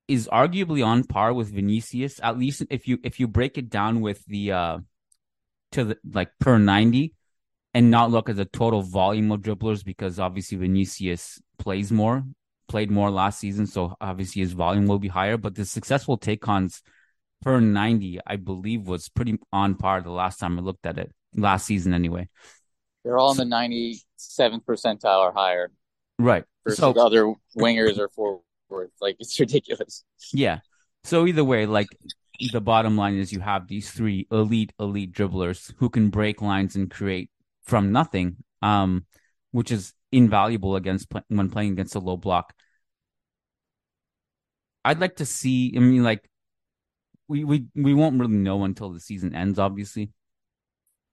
is 0.08 0.28
arguably 0.32 0.85
on 0.85 1.04
par 1.04 1.32
with 1.32 1.52
Vinicius, 1.52 2.20
at 2.23 2.38
least 2.38 2.62
if 2.70 2.87
you 2.87 2.99
if 3.02 3.18
you 3.20 3.28
break 3.28 3.58
it 3.58 3.68
down 3.68 4.00
with 4.00 4.25
the 4.26 4.52
uh 4.52 4.78
to 5.73 5.85
the 5.85 5.99
like 6.12 6.30
per 6.38 6.58
90 6.58 7.12
and 7.75 7.90
not 7.90 8.11
look 8.11 8.28
at 8.28 8.37
the 8.37 8.44
total 8.44 8.82
volume 8.82 9.30
of 9.32 9.40
dribblers 9.40 9.85
because 9.85 10.18
obviously 10.18 10.56
Vinicius 10.56 11.42
plays 11.58 11.92
more, 11.92 12.25
played 12.68 12.90
more 12.90 13.11
last 13.11 13.38
season, 13.38 13.66
so 13.66 13.94
obviously 14.00 14.40
his 14.40 14.52
volume 14.52 14.87
will 14.87 14.99
be 14.99 15.08
higher. 15.08 15.37
But 15.37 15.54
the 15.56 15.64
successful 15.64 16.16
take 16.16 16.49
ons 16.49 16.82
per 17.42 17.61
90, 17.61 18.20
I 18.26 18.37
believe, 18.37 18.88
was 18.88 19.08
pretty 19.08 19.38
on 19.52 19.75
par 19.75 20.00
the 20.00 20.11
last 20.11 20.38
time 20.38 20.58
I 20.58 20.62
looked 20.62 20.87
at 20.87 20.99
it, 20.99 21.12
last 21.35 21.66
season 21.66 21.92
anyway. 21.92 22.28
They're 23.06 23.18
all 23.18 23.30
in 23.30 23.48
the 23.48 23.56
97th 23.56 24.64
percentile 24.64 25.20
or 25.20 25.30
higher. 25.30 25.70
Right. 26.18 26.42
Versus 26.64 26.80
so, 26.80 26.90
other 26.90 27.34
wingers 27.56 27.98
or 27.98 28.08
forwards. 28.08 28.94
Like, 29.00 29.14
it's 29.20 29.38
ridiculous. 29.38 30.04
Yeah. 30.32 30.58
So 31.04 31.25
either 31.28 31.44
way, 31.44 31.66
like 31.66 31.86
the 32.50 32.60
bottom 32.60 32.96
line 32.96 33.14
is 33.14 33.32
you 33.32 33.38
have 33.38 33.68
these 33.68 33.92
three 33.92 34.26
elite, 34.32 34.72
elite 34.80 35.12
dribblers 35.12 35.72
who 35.78 35.88
can 35.88 36.10
break 36.10 36.42
lines 36.42 36.75
and 36.75 36.90
create 36.90 37.30
from 37.62 37.92
nothing, 37.92 38.38
um, 38.60 39.06
which 39.52 39.70
is 39.70 39.92
invaluable 40.10 40.75
against 40.75 41.06
when 41.28 41.48
playing 41.48 41.75
against 41.75 41.94
a 41.94 42.00
low 42.00 42.16
block. 42.16 42.54
I'd 44.84 44.98
like 44.98 45.16
to 45.16 45.26
see. 45.26 45.72
I 45.76 45.78
mean, 45.78 46.02
like 46.02 46.28
we 47.28 47.44
we 47.44 47.66
we 47.76 47.94
won't 47.94 48.18
really 48.18 48.34
know 48.34 48.64
until 48.64 48.90
the 48.92 48.98
season 48.98 49.32
ends, 49.32 49.60
obviously. 49.60 50.10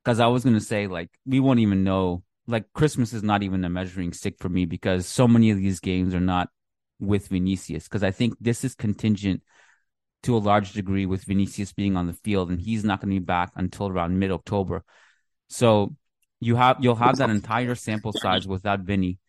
Because 0.04 0.20
I 0.20 0.28
was 0.28 0.44
gonna 0.44 0.60
say 0.60 0.88
like 0.88 1.10
we 1.26 1.40
won't 1.40 1.60
even 1.60 1.84
know. 1.84 2.24
Like 2.46 2.74
Christmas 2.74 3.14
is 3.14 3.24
not 3.24 3.42
even 3.42 3.64
a 3.64 3.70
measuring 3.70 4.12
stick 4.12 4.36
for 4.38 4.50
me 4.50 4.66
because 4.66 5.08
so 5.08 5.30
many 5.30 5.50
of 5.52 5.58
these 5.58 5.80
games 5.80 6.14
are 6.14 6.20
not 6.20 6.50
with 7.00 7.30
Vinicius. 7.30 7.86
Because 7.86 8.04
I 8.04 8.12
think 8.12 8.34
this 8.42 8.66
is 8.66 8.76
contingent 8.76 9.44
to 10.24 10.36
a 10.36 10.40
large 10.40 10.74
degree 10.74 11.06
with 11.06 11.24
Vinicius 11.24 11.74
being 11.74 11.96
on 11.96 12.08
the 12.08 12.14
field, 12.14 12.50
and 12.50 12.60
he's 12.60 12.84
not 12.84 13.02
going 13.02 13.14
to 13.14 13.20
be 13.20 13.26
back 13.26 13.52
until 13.56 13.88
around 13.88 14.18
mid 14.18 14.32
October. 14.32 14.84
So 15.48 15.96
you 16.40 16.56
have 16.56 16.78
you'll 16.80 16.96
have 16.96 17.18
that 17.18 17.30
entire 17.30 17.76
sample 17.76 18.14
size 18.14 18.48
without 18.48 18.82
Vinny, 18.82 19.20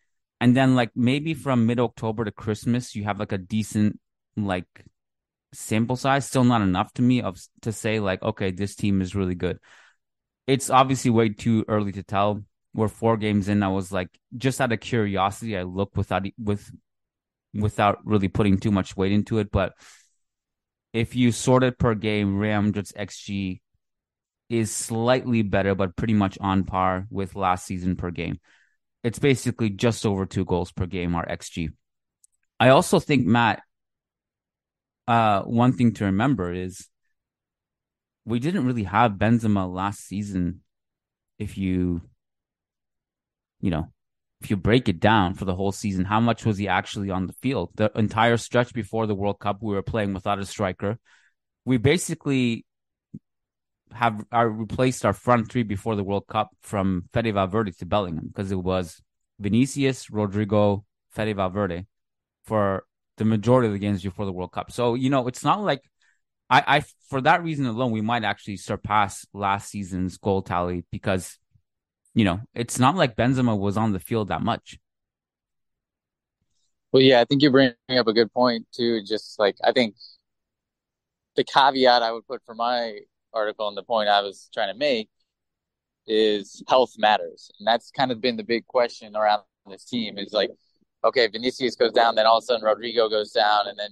and 0.41 0.55
then 0.55 0.75
like 0.75 0.91
maybe 0.95 1.33
from 1.33 1.65
mid 1.65 1.79
October 1.79 2.25
to 2.25 2.31
Christmas, 2.31 2.95
you 2.95 3.03
have 3.03 3.19
like 3.19 3.31
a 3.31 3.37
decent 3.37 3.99
like 4.35 4.85
sample 5.53 5.95
size. 5.95 6.25
Still 6.25 6.43
not 6.43 6.61
enough 6.61 6.93
to 6.93 7.01
me 7.01 7.21
of 7.21 7.39
to 7.61 7.71
say 7.71 7.99
like 7.99 8.23
okay, 8.23 8.51
this 8.51 8.75
team 8.75 9.01
is 9.01 9.15
really 9.15 9.35
good. 9.35 9.59
It's 10.47 10.69
obviously 10.69 11.11
way 11.11 11.29
too 11.29 11.65
early 11.67 11.91
to 11.93 12.03
tell. 12.03 12.43
We're 12.73 12.87
four 12.87 13.17
games 13.17 13.47
in. 13.47 13.63
I 13.63 13.69
was 13.69 13.91
like 13.91 14.09
just 14.35 14.59
out 14.61 14.71
of 14.71 14.79
curiosity, 14.79 15.57
I 15.57 15.63
looked 15.63 15.97
without 15.97 16.25
with 16.37 16.69
without 17.53 17.99
really 18.05 18.27
putting 18.27 18.57
too 18.57 18.71
much 18.71 18.97
weight 18.97 19.11
into 19.11 19.39
it, 19.39 19.49
but 19.51 19.73
if 20.93 21.15
you 21.15 21.31
sort 21.31 21.63
it 21.63 21.77
per 21.77 21.93
game, 21.93 22.37
Real 22.37 22.61
Madrid's 22.61 22.93
XG 22.93 23.59
is 24.49 24.71
slightly 24.71 25.41
better, 25.41 25.75
but 25.75 25.95
pretty 25.95 26.13
much 26.13 26.37
on 26.39 26.63
par 26.63 27.07
with 27.09 27.35
last 27.35 27.65
season 27.65 27.95
per 27.95 28.11
game. 28.11 28.39
It's 29.03 29.19
basically 29.19 29.69
just 29.69 30.05
over 30.05 30.25
two 30.25 30.45
goals 30.45 30.71
per 30.71 30.85
game, 30.85 31.15
our 31.15 31.25
XG. 31.25 31.69
I 32.59 32.69
also 32.69 32.99
think, 32.99 33.25
Matt, 33.25 33.61
uh, 35.07 35.41
one 35.41 35.73
thing 35.73 35.93
to 35.95 36.05
remember 36.05 36.53
is 36.53 36.87
we 38.25 38.39
didn't 38.39 38.65
really 38.65 38.83
have 38.83 39.13
Benzema 39.13 39.71
last 39.71 40.05
season. 40.05 40.61
If 41.37 41.57
you, 41.57 42.01
you 43.61 43.69
know, 43.69 43.91
if 44.41 44.49
you 44.49 44.57
break 44.57 44.89
it 44.89 44.99
down 44.99 45.33
for 45.33 45.45
the 45.45 45.55
whole 45.55 45.71
season, 45.71 46.05
how 46.05 46.19
much 46.19 46.45
was 46.45 46.57
he 46.57 46.67
actually 46.67 47.09
on 47.09 47.27
the 47.27 47.33
field? 47.33 47.71
The 47.75 47.91
entire 47.95 48.37
stretch 48.37 48.73
before 48.73 49.07
the 49.07 49.15
World 49.15 49.39
Cup, 49.39 49.57
we 49.61 49.73
were 49.73 49.81
playing 49.81 50.13
without 50.13 50.39
a 50.39 50.45
striker. 50.45 50.97
We 51.65 51.77
basically 51.77 52.65
have 53.91 54.25
our 54.31 54.49
replaced 54.49 55.05
our 55.05 55.13
front 55.13 55.51
three 55.51 55.63
before 55.63 55.95
the 55.95 56.03
World 56.03 56.27
Cup 56.27 56.49
from 56.61 57.05
Fede 57.13 57.33
Valverde 57.33 57.71
to 57.71 57.85
Bellingham 57.85 58.27
because 58.27 58.51
it 58.51 58.59
was 58.59 59.01
Vinicius, 59.39 60.07
Rodrygo, 60.07 60.83
Fede 61.11 61.35
Valverde 61.35 61.85
for 62.43 62.85
the 63.17 63.25
majority 63.25 63.67
of 63.67 63.73
the 63.73 63.79
games 63.79 64.03
before 64.03 64.25
the 64.25 64.33
World 64.33 64.51
Cup. 64.51 64.71
So 64.71 64.95
you 64.95 65.09
know, 65.09 65.27
it's 65.27 65.43
not 65.43 65.61
like 65.61 65.81
I, 66.49 66.63
I 66.67 66.83
for 67.09 67.21
that 67.21 67.43
reason 67.43 67.65
alone, 67.65 67.91
we 67.91 68.01
might 68.01 68.23
actually 68.23 68.57
surpass 68.57 69.25
last 69.33 69.69
season's 69.69 70.17
goal 70.17 70.41
tally 70.41 70.85
because 70.91 71.37
you 72.13 72.23
know 72.23 72.41
it's 72.53 72.79
not 72.79 72.95
like 72.95 73.15
Benzema 73.15 73.57
was 73.57 73.77
on 73.77 73.93
the 73.93 73.99
field 73.99 74.27
that 74.29 74.41
much. 74.41 74.77
Well, 76.91 77.01
yeah, 77.01 77.19
I 77.19 77.25
think 77.25 77.41
you're 77.41 77.51
bringing 77.51 77.75
up 77.89 78.07
a 78.07 78.13
good 78.13 78.31
point 78.31 78.67
too. 78.71 79.01
Just 79.03 79.39
like 79.39 79.57
I 79.63 79.71
think 79.71 79.95
the 81.35 81.43
caveat 81.43 82.01
I 82.01 82.11
would 82.11 82.27
put 82.27 82.41
for 82.45 82.55
my 82.55 82.99
article 83.33 83.67
and 83.67 83.77
the 83.77 83.83
point 83.83 84.09
I 84.09 84.21
was 84.21 84.49
trying 84.53 84.73
to 84.73 84.77
make 84.77 85.09
is 86.07 86.63
health 86.67 86.93
matters. 86.97 87.51
And 87.59 87.67
that's 87.67 87.91
kind 87.91 88.11
of 88.11 88.21
been 88.21 88.37
the 88.37 88.43
big 88.43 88.65
question 88.65 89.15
around 89.15 89.41
this 89.67 89.85
team 89.85 90.17
is 90.17 90.33
like, 90.33 90.51
okay, 91.03 91.27
Vinicius 91.27 91.75
goes 91.75 91.91
down, 91.91 92.15
then 92.15 92.25
all 92.25 92.37
of 92.37 92.43
a 92.43 92.45
sudden 92.45 92.65
Rodrygo 92.65 93.09
goes 93.09 93.31
down, 93.31 93.67
and 93.67 93.77
then 93.77 93.89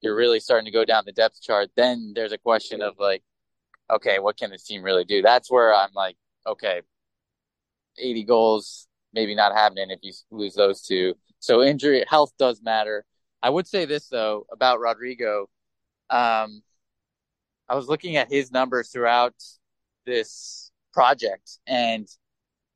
you're 0.00 0.16
really 0.16 0.40
starting 0.40 0.66
to 0.66 0.70
go 0.70 0.84
down 0.84 1.04
the 1.06 1.12
depth 1.12 1.42
chart. 1.42 1.70
Then 1.76 2.12
there's 2.14 2.32
a 2.32 2.38
question 2.38 2.82
of 2.82 2.94
like, 2.98 3.22
okay, 3.90 4.18
what 4.18 4.36
can 4.36 4.50
this 4.50 4.64
team 4.64 4.82
really 4.82 5.04
do? 5.04 5.22
That's 5.22 5.50
where 5.50 5.74
I'm 5.74 5.92
like, 5.94 6.16
okay, 6.46 6.82
80 7.98 8.24
goals, 8.24 8.86
maybe 9.12 9.34
not 9.34 9.54
happening 9.54 9.90
if 9.90 10.00
you 10.02 10.12
lose 10.30 10.54
those 10.54 10.82
two. 10.82 11.14
So 11.40 11.62
injury 11.62 12.04
health 12.08 12.32
does 12.38 12.62
matter. 12.62 13.04
I 13.42 13.50
would 13.50 13.66
say 13.66 13.84
this 13.84 14.08
though 14.08 14.46
about 14.52 14.80
Rodrygo. 14.80 15.42
Um, 16.10 16.62
I 17.68 17.74
was 17.74 17.88
looking 17.88 18.16
at 18.16 18.30
his 18.30 18.50
numbers 18.50 18.88
throughout 18.90 19.34
this 20.06 20.70
project, 20.92 21.58
and 21.66 22.08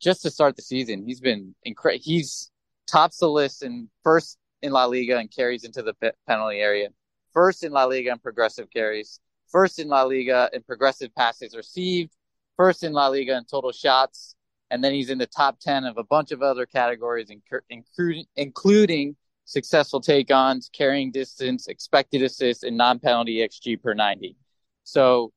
just 0.00 0.23
to 0.23 0.31
start 0.31 0.57
the 0.57 0.62
season, 0.62 1.05
he's 1.07 1.21
been 1.21 1.55
incredible. 1.64 2.02
He's 2.05 2.50
tops 2.87 3.19
the 3.19 3.29
list 3.29 3.62
and 3.62 3.88
first 4.02 4.38
in 4.61 4.73
La 4.73 4.85
Liga 4.85 5.19
and 5.19 5.35
carries 5.35 5.64
into 5.64 5.83
the 5.83 5.95
pe- 5.95 6.12
penalty 6.26 6.59
area, 6.59 6.88
first 7.32 7.64
in 7.64 7.72
La 7.72 7.84
Liga 7.84 8.10
in 8.10 8.18
progressive 8.18 8.68
carries, 8.70 9.20
first 9.48 9.78
in 9.78 9.88
La 9.88 10.02
Liga 10.02 10.50
in 10.52 10.62
progressive 10.62 11.14
passes 11.14 11.56
received, 11.56 12.12
first 12.56 12.82
in 12.82 12.92
La 12.92 13.08
Liga 13.08 13.36
in 13.36 13.44
total 13.44 13.72
shots, 13.72 14.34
and 14.70 14.82
then 14.82 14.92
he's 14.92 15.10
in 15.10 15.18
the 15.18 15.26
top 15.26 15.60
10 15.60 15.84
of 15.84 15.98
a 15.98 16.04
bunch 16.04 16.32
of 16.32 16.42
other 16.42 16.66
categories, 16.66 17.28
including, 17.68 18.24
including 18.36 19.16
successful 19.44 20.00
take 20.00 20.30
ons, 20.32 20.70
carrying 20.72 21.10
distance, 21.10 21.68
expected 21.68 22.22
assists, 22.22 22.64
and 22.64 22.76
non 22.76 22.98
penalty 22.98 23.36
XG 23.36 23.80
per 23.80 23.94
90. 23.94 24.36
So 24.84 25.32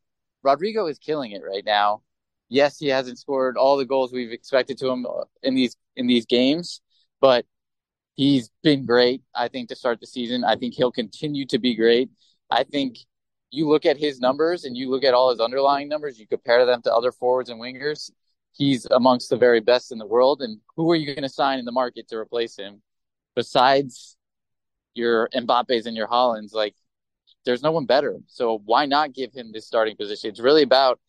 Rodrygo 0.45 0.89
is 0.89 0.99
killing 0.99 1.31
it 1.31 1.41
right 1.43 1.65
now. 1.65 2.01
Yes, 2.47 2.77
he 2.77 2.87
hasn't 2.87 3.19
scored 3.19 3.57
all 3.57 3.77
the 3.77 3.85
goals 3.85 4.13
we've 4.13 4.31
expected 4.31 4.77
to 4.77 4.89
him 4.89 5.05
uh, 5.05 5.23
in 5.43 5.55
these 5.55 5.75
in 5.95 6.07
these 6.07 6.25
games, 6.25 6.81
but 7.19 7.45
he's 8.15 8.50
been 8.63 8.86
great. 8.86 9.22
I 9.34 9.48
think 9.48 9.69
to 9.69 9.75
start 9.75 10.00
the 10.00 10.07
season, 10.07 10.43
I 10.43 10.55
think 10.55 10.74
he'll 10.74 10.91
continue 10.91 11.45
to 11.48 11.60
be 11.60 11.75
great. 11.75 12.10
I 12.50 12.63
think 12.63 12.98
you 13.51 13.67
look 13.67 13.86
at 13.86 13.98
his 13.98 14.19
numbers 14.19 14.65
and 14.65 14.75
you 14.75 14.89
look 14.89 15.03
at 15.03 15.13
all 15.13 15.29
his 15.29 15.39
underlying 15.39 15.88
numbers, 15.88 16.19
you 16.19 16.27
compare 16.27 16.65
them 16.65 16.81
to 16.84 16.93
other 16.93 17.12
forwards 17.12 17.50
and 17.50 17.60
wingers. 17.60 18.12
He's 18.53 18.86
amongst 18.86 19.29
the 19.29 19.38
very 19.38 19.60
best 19.60 19.91
in 19.91 19.98
the 19.98 20.05
world. 20.05 20.41
And 20.41 20.60
who 20.75 20.91
are 20.91 20.95
you 20.95 21.05
going 21.05 21.24
to 21.24 21.29
sign 21.29 21.60
in 21.60 21.65
the 21.65 21.72
market 21.72 22.07
to 22.10 22.17
replace 22.17 22.57
him 22.57 22.81
besides 23.36 24.17
your 24.93 25.29
Mbappe's 25.34 25.86
and 25.86 25.95
your 25.95 26.07
Haalands? 26.07 26.53
Like 26.53 26.75
there's 27.45 27.63
no 27.63 27.72
one 27.72 27.86
better. 27.86 28.17
So 28.27 28.62
why 28.65 28.86
not 28.86 29.13
give 29.13 29.34
him 29.34 29.51
this 29.51 29.67
starting 29.67 29.98
position? 29.98 30.29
It's 30.29 30.39
really 30.39 30.63
about 30.63 31.00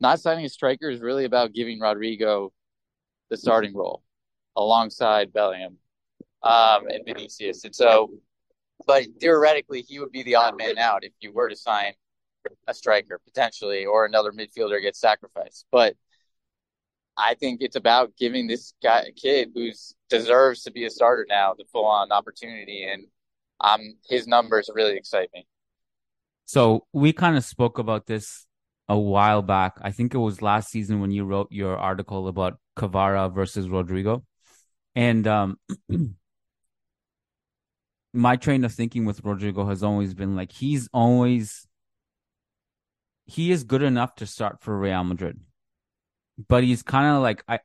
not 0.00 0.20
signing 0.20 0.44
a 0.44 0.48
striker 0.48 0.88
is 0.88 1.00
really 1.00 1.24
about 1.24 1.52
giving 1.52 1.80
Rodrygo 1.80 2.50
the 3.30 3.36
starting 3.36 3.74
role 3.74 4.02
alongside 4.56 5.32
Bellingham 5.32 5.78
um, 6.44 6.86
and 6.88 7.04
Vinicius. 7.04 7.64
And 7.64 7.74
so, 7.74 8.12
but 8.86 9.06
theoretically, 9.20 9.82
he 9.82 9.98
would 9.98 10.12
be 10.12 10.22
the 10.22 10.36
odd 10.36 10.56
man 10.56 10.78
out 10.78 11.04
if 11.04 11.12
you 11.20 11.32
were 11.32 11.48
to 11.48 11.56
sign 11.56 11.94
a 12.68 12.74
striker 12.74 13.18
potentially 13.24 13.86
or 13.86 14.04
another 14.04 14.30
midfielder 14.30 14.80
gets 14.80 15.00
sacrificed. 15.00 15.64
But 15.72 15.96
I 17.16 17.34
think 17.34 17.62
it's 17.62 17.76
about 17.76 18.12
giving 18.18 18.46
this 18.46 18.74
guy, 18.82 19.06
kid 19.16 19.52
who 19.54 19.70
deserves 20.10 20.62
to 20.64 20.70
be 20.70 20.84
a 20.84 20.90
starter 20.90 21.26
now, 21.28 21.54
the 21.56 21.64
full 21.72 21.86
on 21.86 22.12
opportunity. 22.12 22.84
And 22.84 23.06
um, 23.60 23.80
his 24.08 24.26
numbers 24.26 24.68
really 24.72 24.96
excite 24.96 25.30
me. 25.32 25.46
So 26.44 26.86
we 26.92 27.12
kind 27.14 27.36
of 27.38 27.44
spoke 27.44 27.78
about 27.78 28.06
this 28.06 28.46
a 28.88 28.98
while 28.98 29.40
back. 29.40 29.78
I 29.80 29.92
think 29.92 30.12
it 30.12 30.18
was 30.18 30.42
last 30.42 30.70
season 30.70 31.00
when 31.00 31.10
you 31.10 31.24
wrote 31.24 31.48
your 31.50 31.78
article 31.78 32.28
about 32.28 32.58
Kvara 32.76 33.32
versus 33.32 33.66
Rodrygo. 33.66 34.24
And 34.94 35.26
um, 35.26 35.58
my 38.14 38.36
train 38.36 38.64
of 38.64 38.72
thinking 38.72 39.04
with 39.04 39.22
Rodrygo 39.22 39.68
has 39.68 39.82
always 39.82 40.14
been 40.14 40.36
like 40.36 40.52
he's 40.52 40.88
always 40.92 41.66
he 43.26 43.50
is 43.50 43.64
good 43.64 43.82
enough 43.82 44.14
to 44.16 44.26
start 44.26 44.60
for 44.60 44.78
Real 44.78 45.04
Madrid. 45.04 45.40
But 46.48 46.64
he's 46.64 46.82
kind 46.82 47.16
of 47.16 47.22
like 47.22 47.42
I 47.48 47.60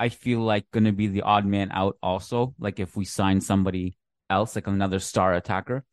I 0.00 0.08
feel 0.10 0.40
like 0.40 0.70
going 0.70 0.84
to 0.84 0.92
be 0.92 1.08
the 1.08 1.22
odd 1.22 1.44
man 1.44 1.70
out 1.72 1.98
also, 2.02 2.54
like 2.58 2.78
if 2.78 2.96
we 2.96 3.04
sign 3.04 3.40
somebody 3.40 3.96
else 4.30 4.54
like 4.54 4.66
another 4.66 5.00
star 5.00 5.34
attacker 5.34 5.84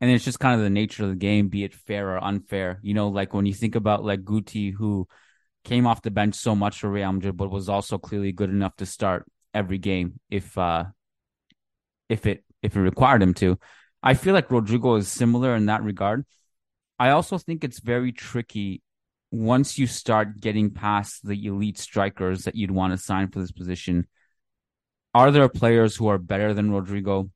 and 0.00 0.10
it's 0.10 0.24
just 0.24 0.40
kind 0.40 0.54
of 0.54 0.62
the 0.62 0.70
nature 0.70 1.04
of 1.04 1.08
the 1.08 1.16
game, 1.16 1.48
be 1.48 1.64
it 1.64 1.74
fair 1.74 2.10
or 2.10 2.22
unfair. 2.22 2.78
You 2.82 2.94
know, 2.94 3.08
like 3.08 3.32
when 3.32 3.46
you 3.46 3.54
think 3.54 3.74
about 3.74 4.04
like 4.04 4.22
Guti, 4.22 4.72
who 4.72 5.08
came 5.64 5.86
off 5.86 6.02
the 6.02 6.10
bench 6.10 6.34
so 6.34 6.54
much 6.54 6.80
for 6.80 6.90
Real 6.90 7.12
Madrid, 7.12 7.36
but 7.36 7.50
was 7.50 7.68
also 7.68 7.96
clearly 7.96 8.32
good 8.32 8.50
enough 8.50 8.76
to 8.76 8.86
start 8.86 9.24
every 9.54 9.78
game 9.78 10.18
if 10.28 10.58
uh 10.58 10.84
if 12.08 12.26
it 12.26 12.44
if 12.64 12.76
it 12.76 12.80
required 12.80 13.22
him 13.22 13.34
to. 13.34 13.58
I 14.02 14.14
feel 14.14 14.34
like 14.34 14.48
Rodrygo 14.48 14.98
is 14.98 15.08
similar 15.08 15.54
in 15.54 15.66
that 15.66 15.82
regard. 15.82 16.24
I 16.98 17.10
also 17.10 17.38
think 17.38 17.62
it's 17.62 17.80
very 17.80 18.10
tricky 18.10 18.82
once 19.30 19.78
you 19.78 19.86
start 19.86 20.40
getting 20.40 20.70
past 20.70 21.26
the 21.26 21.46
elite 21.46 21.78
strikers 21.78 22.44
that 22.44 22.54
you'd 22.54 22.70
want 22.70 22.92
to 22.92 22.98
sign 22.98 23.28
for 23.28 23.40
this 23.40 23.52
position. 23.52 24.06
Are 25.12 25.30
there 25.30 25.48
players 25.48 25.96
who 25.96 26.08
are 26.08 26.18
better 26.18 26.54
than 26.54 26.70
Rodrygo 26.70 27.30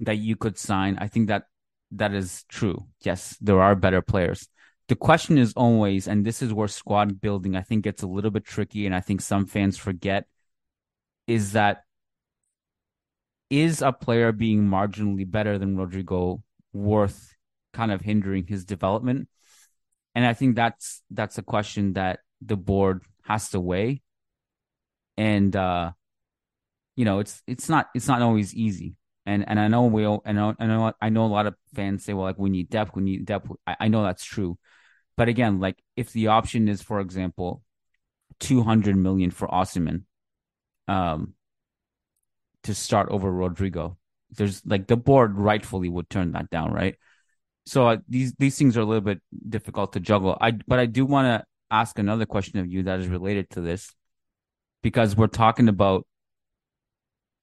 that 0.00 0.16
you 0.16 0.36
could 0.36 0.58
sign? 0.58 0.98
I 0.98 1.06
think 1.06 1.28
that 1.28 1.44
that 1.92 2.12
is 2.12 2.44
true. 2.48 2.86
Yes, 3.02 3.36
there 3.40 3.60
are 3.60 3.74
better 3.74 4.02
players. 4.02 4.48
The 4.88 4.96
question 4.96 5.38
is 5.38 5.52
always, 5.54 6.08
and 6.08 6.24
this 6.24 6.42
is 6.42 6.52
where 6.52 6.68
squad 6.68 7.20
building 7.20 7.56
I 7.56 7.62
think 7.62 7.84
gets 7.84 8.02
a 8.02 8.06
little 8.06 8.30
bit 8.30 8.44
tricky, 8.44 8.86
and 8.86 8.94
I 8.94 9.00
think 9.00 9.20
some 9.20 9.46
fans 9.46 9.76
forget, 9.76 10.26
is 11.26 11.52
that 11.52 11.82
is 13.50 13.82
a 13.82 13.92
player 13.92 14.32
being 14.32 14.68
marginally 14.68 15.28
better 15.28 15.58
than 15.58 15.76
Rodrygo 15.76 16.42
worth 16.72 17.34
kind 17.72 17.92
of 17.92 18.00
hindering 18.00 18.46
his 18.46 18.64
development? 18.64 19.28
And 20.14 20.26
I 20.26 20.34
think 20.34 20.56
that's 20.56 21.02
that's 21.10 21.38
a 21.38 21.42
question 21.42 21.94
that 21.94 22.20
the 22.40 22.56
board 22.56 23.04
has 23.22 23.50
to 23.50 23.60
weigh. 23.60 24.02
And 25.16 25.54
uh, 25.54 25.92
you 26.96 27.04
know, 27.04 27.20
it's 27.20 27.42
it's 27.46 27.68
not 27.68 27.88
it's 27.94 28.08
not 28.08 28.22
always 28.22 28.54
easy. 28.54 28.96
And 29.26 29.44
and 29.46 29.60
I 29.60 29.68
know 29.68 29.84
we 29.84 30.04
all, 30.04 30.22
know 30.26 30.54
I 30.58 30.66
know 30.66 30.92
I 31.00 31.08
know 31.10 31.26
a 31.26 31.28
lot 31.28 31.46
of 31.46 31.54
fans 31.74 32.04
say, 32.04 32.14
well, 32.14 32.24
like 32.24 32.38
we 32.38 32.50
need 32.50 32.70
depth, 32.70 32.94
we 32.94 33.02
need 33.02 33.26
depth. 33.26 33.50
I, 33.66 33.76
I 33.80 33.88
know 33.88 34.02
that's 34.02 34.24
true, 34.24 34.58
but 35.16 35.28
again, 35.28 35.60
like 35.60 35.82
if 35.96 36.12
the 36.12 36.28
option 36.28 36.68
is, 36.68 36.80
for 36.80 37.00
example, 37.00 37.62
two 38.40 38.62
hundred 38.62 38.96
million 38.96 39.30
for 39.30 39.46
Osimhen, 39.46 40.04
um, 40.88 41.34
to 42.68 42.74
start 42.74 43.08
over 43.10 43.32
Rodrygo. 43.32 43.96
there's 44.36 44.62
like 44.66 44.86
the 44.86 44.96
board 44.96 45.38
rightfully 45.38 45.88
would 45.88 46.08
turn 46.10 46.32
that 46.32 46.50
down, 46.50 46.72
right? 46.72 46.96
So 47.66 47.88
uh, 47.88 47.96
these 48.08 48.34
these 48.38 48.56
things 48.58 48.76
are 48.76 48.80
a 48.80 48.84
little 48.84 49.02
bit 49.02 49.20
difficult 49.48 49.92
to 49.92 50.00
juggle. 50.00 50.36
I 50.40 50.52
but 50.52 50.78
I 50.78 50.86
do 50.86 51.04
want 51.04 51.26
to 51.26 51.44
ask 51.70 51.98
another 51.98 52.26
question 52.26 52.58
of 52.58 52.66
you 52.66 52.84
that 52.84 53.00
is 53.00 53.08
related 53.08 53.50
to 53.50 53.60
this, 53.60 53.94
because 54.82 55.16
we're 55.16 55.26
talking 55.26 55.68
about 55.68 56.06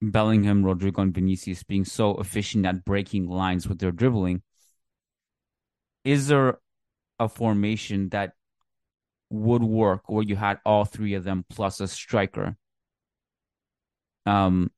Bellingham, 0.01 0.63
Rodrygo, 0.63 0.99
and 0.99 1.13
Vinicius 1.13 1.63
being 1.63 1.85
so 1.85 2.17
efficient 2.17 2.65
at 2.65 2.85
breaking 2.85 3.27
lines 3.27 3.67
with 3.67 3.79
their 3.79 3.91
dribbling. 3.91 4.41
Is 6.03 6.27
there 6.27 6.59
a 7.19 7.29
formation 7.29 8.09
that 8.09 8.33
would 9.31 9.63
work 9.63 10.07
where 10.07 10.23
you 10.23 10.35
had 10.35 10.59
all 10.65 10.85
three 10.85 11.15
of 11.15 11.23
them 11.23 11.45
plus 11.49 11.79
a 11.79 11.87
striker 11.87 12.55
um 14.27 14.71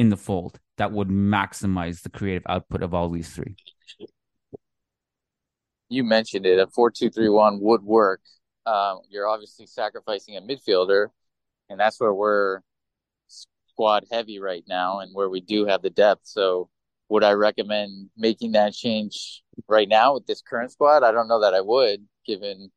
in 0.00 0.08
the 0.08 0.16
fold 0.16 0.58
that 0.78 0.92
would 0.92 1.08
maximize 1.08 2.00
the 2.00 2.08
creative 2.08 2.44
output 2.48 2.82
of 2.82 2.94
all 2.94 3.10
these 3.10 3.28
three? 3.28 3.54
You 5.90 6.04
mentioned 6.04 6.46
it. 6.46 6.58
A 6.58 6.66
four-two-three-one 6.66 7.60
would 7.60 7.82
work. 7.82 8.22
Um, 8.64 9.00
you're 9.10 9.28
obviously 9.28 9.66
sacrificing 9.66 10.38
a 10.38 10.40
midfielder, 10.40 11.08
and 11.68 11.78
that's 11.78 12.00
where 12.00 12.14
we're 12.14 12.60
squad 13.26 14.06
heavy 14.10 14.40
right 14.40 14.64
now 14.66 15.00
and 15.00 15.14
where 15.14 15.28
we 15.28 15.42
do 15.42 15.66
have 15.66 15.82
the 15.82 15.90
depth. 15.90 16.22
So 16.24 16.70
would 17.10 17.22
I 17.22 17.32
recommend 17.32 18.08
making 18.16 18.52
that 18.52 18.72
change 18.72 19.42
right 19.68 19.88
now 19.88 20.14
with 20.14 20.26
this 20.26 20.40
current 20.40 20.72
squad? 20.72 21.02
I 21.02 21.12
don't 21.12 21.28
know 21.28 21.42
that 21.42 21.52
I 21.52 21.60
would, 21.60 22.06
given 22.24 22.72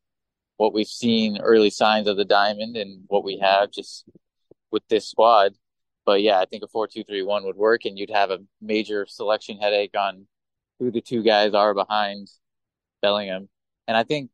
what 0.58 0.74
we've 0.74 0.88
seen 0.88 1.39
early 1.39 1.70
signs 1.70 2.10
of 2.10 2.18
the 2.18 2.25
diamond 2.25 2.75
and 2.75 3.06
what 3.08 3.24
we 3.24 3.39
have 3.39 3.72
just 3.72 4.03
with 4.72 4.84
this 4.89 5.08
squad. 5.08 5.53
But 6.05 6.22
yeah, 6.22 6.39
I 6.39 6.45
think 6.45 6.63
a 6.63 6.67
four-two-three-one 6.67 7.45
would 7.45 7.55
work, 7.55 7.86
and 7.86 7.98
you'd 7.98 8.10
have 8.10 8.29
a 8.29 8.39
major 8.62 9.05
selection 9.07 9.57
headache 9.57 9.95
on 9.98 10.27
who 10.79 10.91
the 10.91 11.01
two 11.01 11.24
guys 11.24 11.53
are 11.53 11.74
behind 11.74 12.29
Bellingham. 13.01 13.48
And 13.88 13.95
I 13.95 14.03
think 14.03 14.29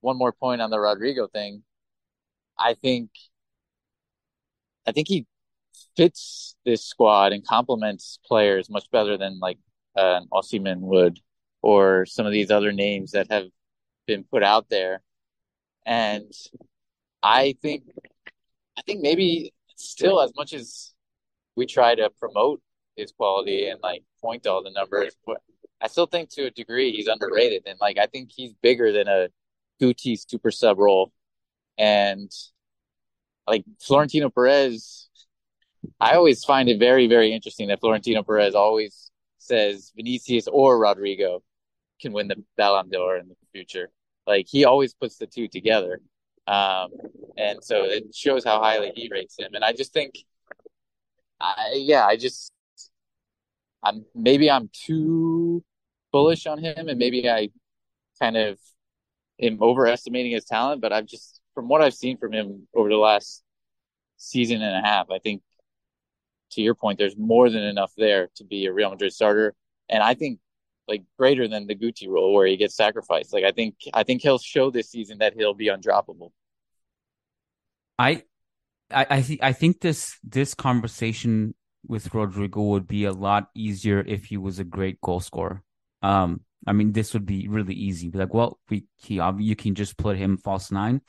one 0.00 0.18
more 0.18 0.32
point 0.32 0.60
on 0.60 0.70
the 0.70 0.76
Rodrygo 0.76 1.30
thing. 1.30 1.62
I 2.58 2.74
think 2.74 3.10
I 4.86 4.92
think 4.92 5.08
he 5.08 5.26
fits 5.96 6.56
this 6.64 6.84
squad 6.84 7.32
and 7.32 7.46
complements 7.46 8.18
players 8.24 8.70
much 8.70 8.90
better 8.90 9.16
than 9.16 9.38
like 9.40 9.58
uh, 9.96 10.20
Osimhen 10.32 10.80
would, 10.80 11.20
or 11.62 12.06
some 12.06 12.26
of 12.26 12.32
these 12.32 12.50
other 12.50 12.72
names 12.72 13.12
that 13.12 13.30
have 13.30 13.46
been 14.06 14.24
put 14.24 14.42
out 14.42 14.68
there. 14.68 15.00
And 15.86 16.32
I 17.22 17.56
think, 17.62 17.84
I 18.76 18.82
think 18.82 19.00
maybe 19.00 19.52
still 19.76 20.20
as 20.20 20.32
much 20.36 20.52
as 20.52 20.93
we 21.56 21.66
try 21.66 21.94
to 21.94 22.10
promote 22.18 22.60
his 22.96 23.12
quality 23.12 23.68
and 23.68 23.80
like 23.82 24.02
point 24.20 24.44
to 24.44 24.50
all 24.50 24.62
the 24.62 24.70
numbers, 24.70 25.16
but 25.26 25.38
I 25.80 25.88
still 25.88 26.06
think 26.06 26.30
to 26.30 26.46
a 26.46 26.50
degree 26.50 26.92
he's 26.92 27.08
underrated. 27.08 27.64
And 27.66 27.78
like 27.80 27.98
I 27.98 28.06
think 28.06 28.30
he's 28.34 28.52
bigger 28.62 28.92
than 28.92 29.08
a 29.08 29.28
Guti 29.80 30.18
super 30.18 30.50
sub 30.50 30.78
role. 30.78 31.12
And 31.76 32.30
like 33.46 33.64
Florentino 33.80 34.30
Perez 34.30 35.08
I 36.00 36.14
always 36.14 36.44
find 36.44 36.68
it 36.68 36.78
very, 36.78 37.06
very 37.06 37.32
interesting 37.32 37.68
that 37.68 37.80
Florentino 37.80 38.22
Perez 38.22 38.54
always 38.54 39.10
says 39.38 39.92
Vinicius 39.94 40.48
or 40.48 40.78
Rodrygo 40.78 41.40
can 42.00 42.12
win 42.12 42.28
the 42.28 42.42
Ballon 42.56 42.90
d'Or 42.90 43.16
in 43.16 43.28
the 43.28 43.34
future. 43.52 43.90
Like 44.26 44.46
he 44.48 44.64
always 44.64 44.94
puts 44.94 45.16
the 45.16 45.26
two 45.26 45.48
together. 45.48 46.00
Um, 46.46 46.90
and 47.36 47.62
so 47.62 47.84
it 47.84 48.14
shows 48.14 48.44
how 48.44 48.60
highly 48.60 48.92
he 48.94 49.08
rates 49.10 49.38
him. 49.38 49.54
And 49.54 49.64
I 49.64 49.72
just 49.72 49.92
think, 49.92 50.14
I, 51.44 51.72
yeah, 51.74 52.06
I 52.06 52.16
just, 52.16 52.50
I'm 53.82 54.04
maybe 54.14 54.50
I'm 54.50 54.70
too 54.72 55.62
bullish 56.12 56.46
on 56.46 56.58
him, 56.58 56.88
and 56.88 56.98
maybe 56.98 57.28
I 57.28 57.50
kind 58.20 58.36
of 58.36 58.58
am 59.40 59.58
overestimating 59.60 60.32
his 60.32 60.44
talent. 60.44 60.80
But 60.80 60.92
I've 60.92 61.06
just, 61.06 61.40
from 61.54 61.68
what 61.68 61.82
I've 61.82 61.94
seen 61.94 62.16
from 62.16 62.32
him 62.32 62.66
over 62.74 62.88
the 62.88 62.96
last 62.96 63.42
season 64.16 64.62
and 64.62 64.76
a 64.76 64.88
half, 64.88 65.10
I 65.10 65.18
think 65.18 65.42
to 66.52 66.62
your 66.62 66.74
point, 66.74 66.98
there's 66.98 67.16
more 67.16 67.50
than 67.50 67.62
enough 67.62 67.92
there 67.96 68.30
to 68.36 68.44
be 68.44 68.66
a 68.66 68.72
Real 68.72 68.90
Madrid 68.90 69.12
starter, 69.12 69.54
and 69.88 70.02
I 70.02 70.14
think 70.14 70.38
like 70.88 71.02
greater 71.18 71.48
than 71.48 71.66
the 71.66 71.74
Guti 71.74 72.08
role 72.08 72.32
where 72.34 72.46
he 72.46 72.56
gets 72.56 72.76
sacrificed. 72.76 73.32
Like 73.32 73.44
I 73.44 73.52
think 73.52 73.76
I 73.92 74.02
think 74.02 74.22
he'll 74.22 74.38
show 74.38 74.70
this 74.70 74.90
season 74.90 75.18
that 75.18 75.34
he'll 75.34 75.54
be 75.54 75.68
undroppable. 75.68 76.30
I 77.98 78.24
I 78.90 79.06
I, 79.10 79.22
th- 79.22 79.40
I 79.42 79.52
think 79.52 79.80
this 79.80 80.18
this 80.22 80.54
conversation 80.54 81.54
with 81.86 82.10
Rodrygo 82.10 82.68
would 82.70 82.86
be 82.86 83.04
a 83.04 83.12
lot 83.12 83.48
easier 83.54 84.00
if 84.06 84.26
he 84.26 84.36
was 84.36 84.58
a 84.58 84.64
great 84.64 85.00
goal 85.00 85.20
scorer. 85.20 85.62
Um, 86.02 86.40
I 86.66 86.72
mean, 86.72 86.92
this 86.92 87.12
would 87.12 87.26
be 87.26 87.46
really 87.48 87.74
easy. 87.74 88.08
Be 88.08 88.18
like, 88.18 88.32
well, 88.34 88.58
we 88.70 88.84
he 88.96 89.20
you 89.38 89.56
can 89.56 89.74
just 89.74 89.96
put 89.96 90.16
him 90.16 90.36
false 90.38 90.70
nine, 90.70 91.02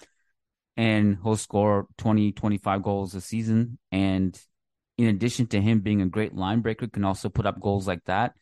and 0.78 1.18
he'll 1.24 1.38
score 1.38 1.88
20, 1.98 2.32
25 2.32 2.84
goals 2.84 3.16
a 3.16 3.22
season, 3.22 3.78
and 3.92 4.40
in 4.98 5.08
addition 5.08 5.48
to 5.48 5.62
him 5.62 5.82
being 5.82 6.02
a 6.02 6.08
great 6.08 6.36
line 6.36 6.62
breaker, 6.62 6.88
can 6.88 7.06
also 7.06 7.30
put 7.30 7.46
up 7.46 7.60
goals 7.60 7.88
like 7.88 8.04
that. 8.06 8.34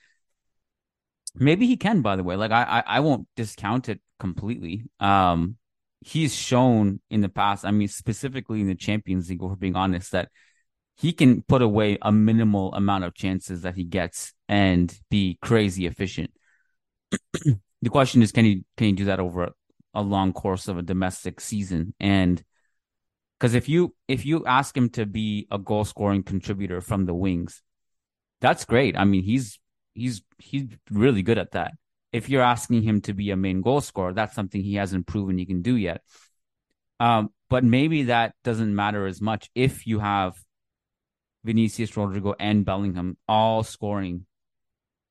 Maybe 1.35 1.65
he 1.65 1.77
can, 1.77 2.01
by 2.01 2.15
the 2.15 2.23
way. 2.23 2.35
Like 2.35 2.51
I, 2.51 2.63
I, 2.63 2.83
I 2.97 2.99
won't 2.99 3.27
discount 3.35 3.89
it 3.89 4.01
completely. 4.19 4.83
Um, 4.99 5.57
he's 6.05 6.35
shown 6.35 6.99
in 7.09 7.21
the 7.21 7.29
past. 7.29 7.65
I 7.65 7.71
mean, 7.71 7.87
specifically 7.87 8.61
in 8.61 8.67
the 8.67 8.75
Champions 8.75 9.29
League, 9.29 9.41
we're 9.41 9.55
being 9.55 9.75
honest, 9.75 10.11
that 10.11 10.29
he 10.95 11.11
can 11.13 11.41
put 11.41 11.61
away 11.61 11.97
a 12.01 12.11
minimal 12.11 12.73
amount 12.73 13.03
of 13.03 13.15
chances 13.15 13.61
that 13.61 13.75
he 13.75 13.83
gets 13.83 14.33
and 14.47 14.95
be 15.09 15.37
crazy 15.41 15.85
efficient. 15.85 16.31
the 17.33 17.89
question 17.89 18.21
is, 18.21 18.31
can 18.31 18.45
he 18.45 18.63
can 18.77 18.87
he 18.87 18.93
do 18.93 19.05
that 19.05 19.19
over 19.19 19.43
a, 19.43 19.51
a 19.95 20.01
long 20.01 20.33
course 20.33 20.67
of 20.67 20.77
a 20.77 20.83
domestic 20.83 21.39
season? 21.39 21.93
And 21.99 22.43
because 23.39 23.55
if 23.55 23.67
you 23.67 23.95
if 24.07 24.25
you 24.25 24.45
ask 24.45 24.75
him 24.75 24.89
to 24.91 25.05
be 25.05 25.47
a 25.51 25.57
goal 25.57 25.85
scoring 25.85 26.23
contributor 26.23 26.81
from 26.81 27.05
the 27.05 27.13
wings, 27.13 27.61
that's 28.41 28.65
great. 28.65 28.97
I 28.97 29.05
mean, 29.05 29.23
he's 29.23 29.59
he's 29.93 30.21
he's 30.37 30.67
really 30.89 31.23
good 31.23 31.37
at 31.37 31.51
that. 31.51 31.73
If 32.13 32.29
you're 32.29 32.43
asking 32.43 32.83
him 32.83 33.01
to 33.01 33.13
be 33.13 33.31
a 33.31 33.35
main 33.35 33.61
goal 33.61 33.81
scorer, 33.81 34.13
that's 34.13 34.35
something 34.35 34.61
he 34.61 34.75
hasn't 34.75 35.07
proven 35.07 35.37
he 35.37 35.45
can 35.45 35.61
do 35.61 35.75
yet. 35.75 36.01
Um, 36.99 37.29
but 37.49 37.63
maybe 37.63 38.03
that 38.03 38.35
doesn't 38.43 38.73
matter 38.73 39.05
as 39.07 39.19
much 39.19 39.49
if 39.55 39.85
you 39.85 39.99
have 39.99 40.35
Vinicius 41.43 41.91
Rodrygo 41.91 42.35
and 42.39 42.63
Bellingham 42.63 43.17
all 43.27 43.63
scoring 43.63 44.25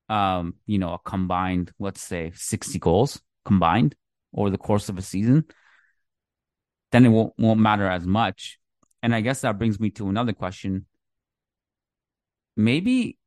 um, 0.09 0.55
you 0.67 0.79
know, 0.79 0.95
a 0.95 0.99
combined, 0.99 1.73
let's 1.79 2.01
say 2.01 2.33
60 2.35 2.79
goals 2.79 3.21
combined 3.45 3.95
over 4.35 4.51
the 4.51 4.59
course 4.59 4.89
of 4.89 4.99
a 4.99 5.03
season 5.03 5.45
then 6.93 7.07
it 7.07 7.09
won't 7.09 7.33
won't 7.39 7.59
matter 7.59 7.89
as 7.89 8.07
much. 8.07 8.59
And 9.03 9.15
I 9.15 9.21
guess 9.21 9.41
that 9.41 9.59
brings 9.59 9.81
me 9.81 9.91
to 9.93 10.09
another 10.09 10.33
question. 10.33 10.87
Maybe 12.57 13.19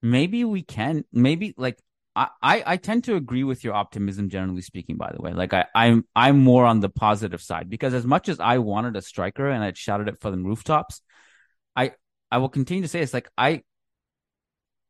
maybe 0.00 0.44
we 0.44 0.62
can 0.62 1.04
maybe 1.12 1.52
like 1.58 1.78
I, 2.14 2.28
I, 2.42 2.62
I 2.66 2.76
tend 2.76 3.04
to 3.04 3.16
agree 3.16 3.44
with 3.44 3.64
your 3.64 3.74
optimism 3.74 4.28
generally 4.28 4.62
speaking, 4.62 4.96
by 4.96 5.12
the 5.14 5.22
way. 5.22 5.32
Like 5.32 5.54
I, 5.54 5.66
I'm 5.74 6.04
I'm 6.14 6.38
more 6.38 6.66
on 6.66 6.80
the 6.80 6.88
positive 6.88 7.42
side 7.42 7.70
because 7.70 7.94
as 7.94 8.06
much 8.06 8.28
as 8.28 8.38
I 8.38 8.58
wanted 8.58 8.96
a 8.96 9.02
striker 9.02 9.48
and 9.48 9.64
I'd 9.64 9.78
shouted 9.78 10.08
it 10.08 10.20
for 10.20 10.30
the 10.30 10.36
rooftops, 10.36 11.00
I 11.74 11.92
I 12.30 12.38
will 12.38 12.48
continue 12.48 12.82
to 12.82 12.88
say 12.88 13.00
it's 13.00 13.14
like 13.14 13.30
I 13.38 13.62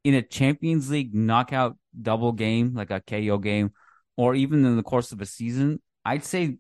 in 0.05 0.15
a 0.15 0.23
Champions 0.23 0.91
League 0.91 1.15
knockout 1.15 1.77
double 2.01 2.33
game, 2.33 2.75
like 2.75 2.91
a 2.91 3.01
KO 3.01 3.39
game, 3.39 3.73
or 4.17 4.35
even 4.35 4.65
in 4.65 4.77
the 4.77 4.83
course 4.83 5.13
of 5.13 5.21
a 5.21 5.27
season, 5.27 5.81
I'd 6.05 6.25
say 6.25 6.59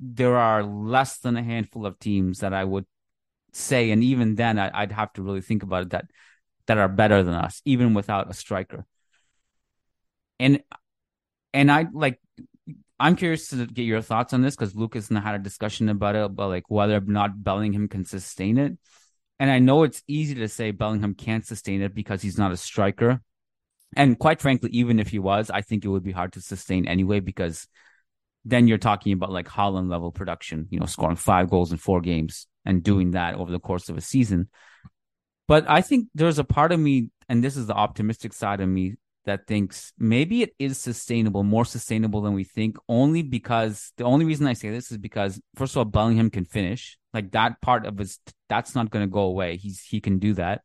there 0.00 0.36
are 0.36 0.62
less 0.62 1.18
than 1.18 1.36
a 1.36 1.42
handful 1.42 1.86
of 1.86 1.98
teams 1.98 2.40
that 2.40 2.54
I 2.54 2.64
would 2.64 2.86
say, 3.52 3.90
and 3.90 4.02
even 4.02 4.34
then, 4.34 4.58
I, 4.58 4.80
would 4.80 4.92
have 4.92 5.12
to 5.14 5.22
really 5.22 5.42
think 5.42 5.62
about 5.62 5.82
it 5.82 5.90
that 5.90 6.06
that 6.66 6.78
are 6.78 6.88
better 6.88 7.22
than 7.22 7.34
us, 7.34 7.62
even 7.64 7.94
without 7.94 8.30
a 8.30 8.34
striker. 8.34 8.86
And 10.40 10.62
and 11.52 11.70
I 11.70 11.86
like, 11.92 12.18
I'm 12.98 13.14
curious 13.14 13.48
to 13.48 13.66
get 13.66 13.82
your 13.82 14.00
thoughts 14.00 14.32
on 14.32 14.42
this 14.42 14.56
because 14.56 14.74
Lucas 14.74 15.08
and 15.08 15.18
I 15.18 15.20
had 15.20 15.34
a 15.34 15.38
discussion 15.38 15.88
about 15.88 16.16
it 16.16 16.24
about 16.24 16.48
like 16.48 16.64
whether 16.68 16.96
or 16.96 17.00
not 17.00 17.44
Bellingham 17.44 17.88
can 17.88 18.04
sustain 18.04 18.58
it. 18.58 18.76
And 19.38 19.50
I 19.50 19.58
know 19.58 19.84
it's 19.84 20.02
easy 20.08 20.34
to 20.36 20.48
say 20.48 20.70
Bellingham 20.70 21.14
can't 21.14 21.46
sustain 21.46 21.82
it 21.82 21.94
because 21.94 22.22
he's 22.22 22.38
not 22.38 22.52
a 22.52 22.56
striker. 22.56 23.20
And 23.96 24.18
quite 24.18 24.40
frankly, 24.40 24.70
even 24.72 24.98
if 24.98 25.08
he 25.08 25.18
was, 25.18 25.50
I 25.50 25.60
think 25.60 25.84
it 25.84 25.88
would 25.88 26.04
be 26.04 26.12
hard 26.12 26.32
to 26.34 26.40
sustain 26.40 26.86
anyway 26.86 27.20
because 27.20 27.66
then 28.44 28.68
you're 28.68 28.78
talking 28.78 29.12
about 29.12 29.32
like 29.32 29.48
Haaland 29.48 29.90
level 29.90 30.12
production, 30.12 30.66
you 30.70 30.80
know, 30.80 30.86
scoring 30.86 31.16
five 31.16 31.50
goals 31.50 31.72
in 31.72 31.78
four 31.78 32.00
games 32.00 32.46
and 32.64 32.82
doing 32.82 33.12
that 33.12 33.34
over 33.34 33.50
the 33.50 33.58
course 33.58 33.88
of 33.88 33.96
a 33.96 34.00
season. 34.00 34.48
But 35.48 35.68
I 35.68 35.82
think 35.82 36.08
there's 36.14 36.38
a 36.38 36.44
part 36.44 36.72
of 36.72 36.78
me, 36.78 37.10
and 37.28 37.42
this 37.42 37.56
is 37.56 37.66
the 37.66 37.74
optimistic 37.74 38.32
side 38.32 38.60
of 38.60 38.68
me, 38.68 38.94
that 39.30 39.46
thinks 39.46 39.92
maybe 39.96 40.42
it 40.42 40.54
is 40.58 40.76
sustainable, 40.76 41.44
more 41.44 41.64
sustainable 41.64 42.20
than 42.20 42.34
we 42.34 42.42
think, 42.42 42.76
only 42.88 43.22
because 43.22 43.92
the 43.96 44.02
only 44.02 44.24
reason 44.24 44.48
I 44.48 44.54
say 44.54 44.70
this 44.70 44.90
is 44.90 44.98
because 44.98 45.40
first 45.54 45.74
of 45.74 45.78
all, 45.78 45.84
Bellingham 45.84 46.30
can 46.30 46.44
finish. 46.44 46.98
Like 47.14 47.30
that 47.30 47.60
part 47.60 47.86
of 47.86 47.96
his 47.96 48.18
that's 48.48 48.74
not 48.74 48.90
gonna 48.90 49.06
go 49.06 49.22
away. 49.22 49.56
He's 49.56 49.80
he 49.80 50.00
can 50.00 50.18
do 50.18 50.34
that. 50.34 50.62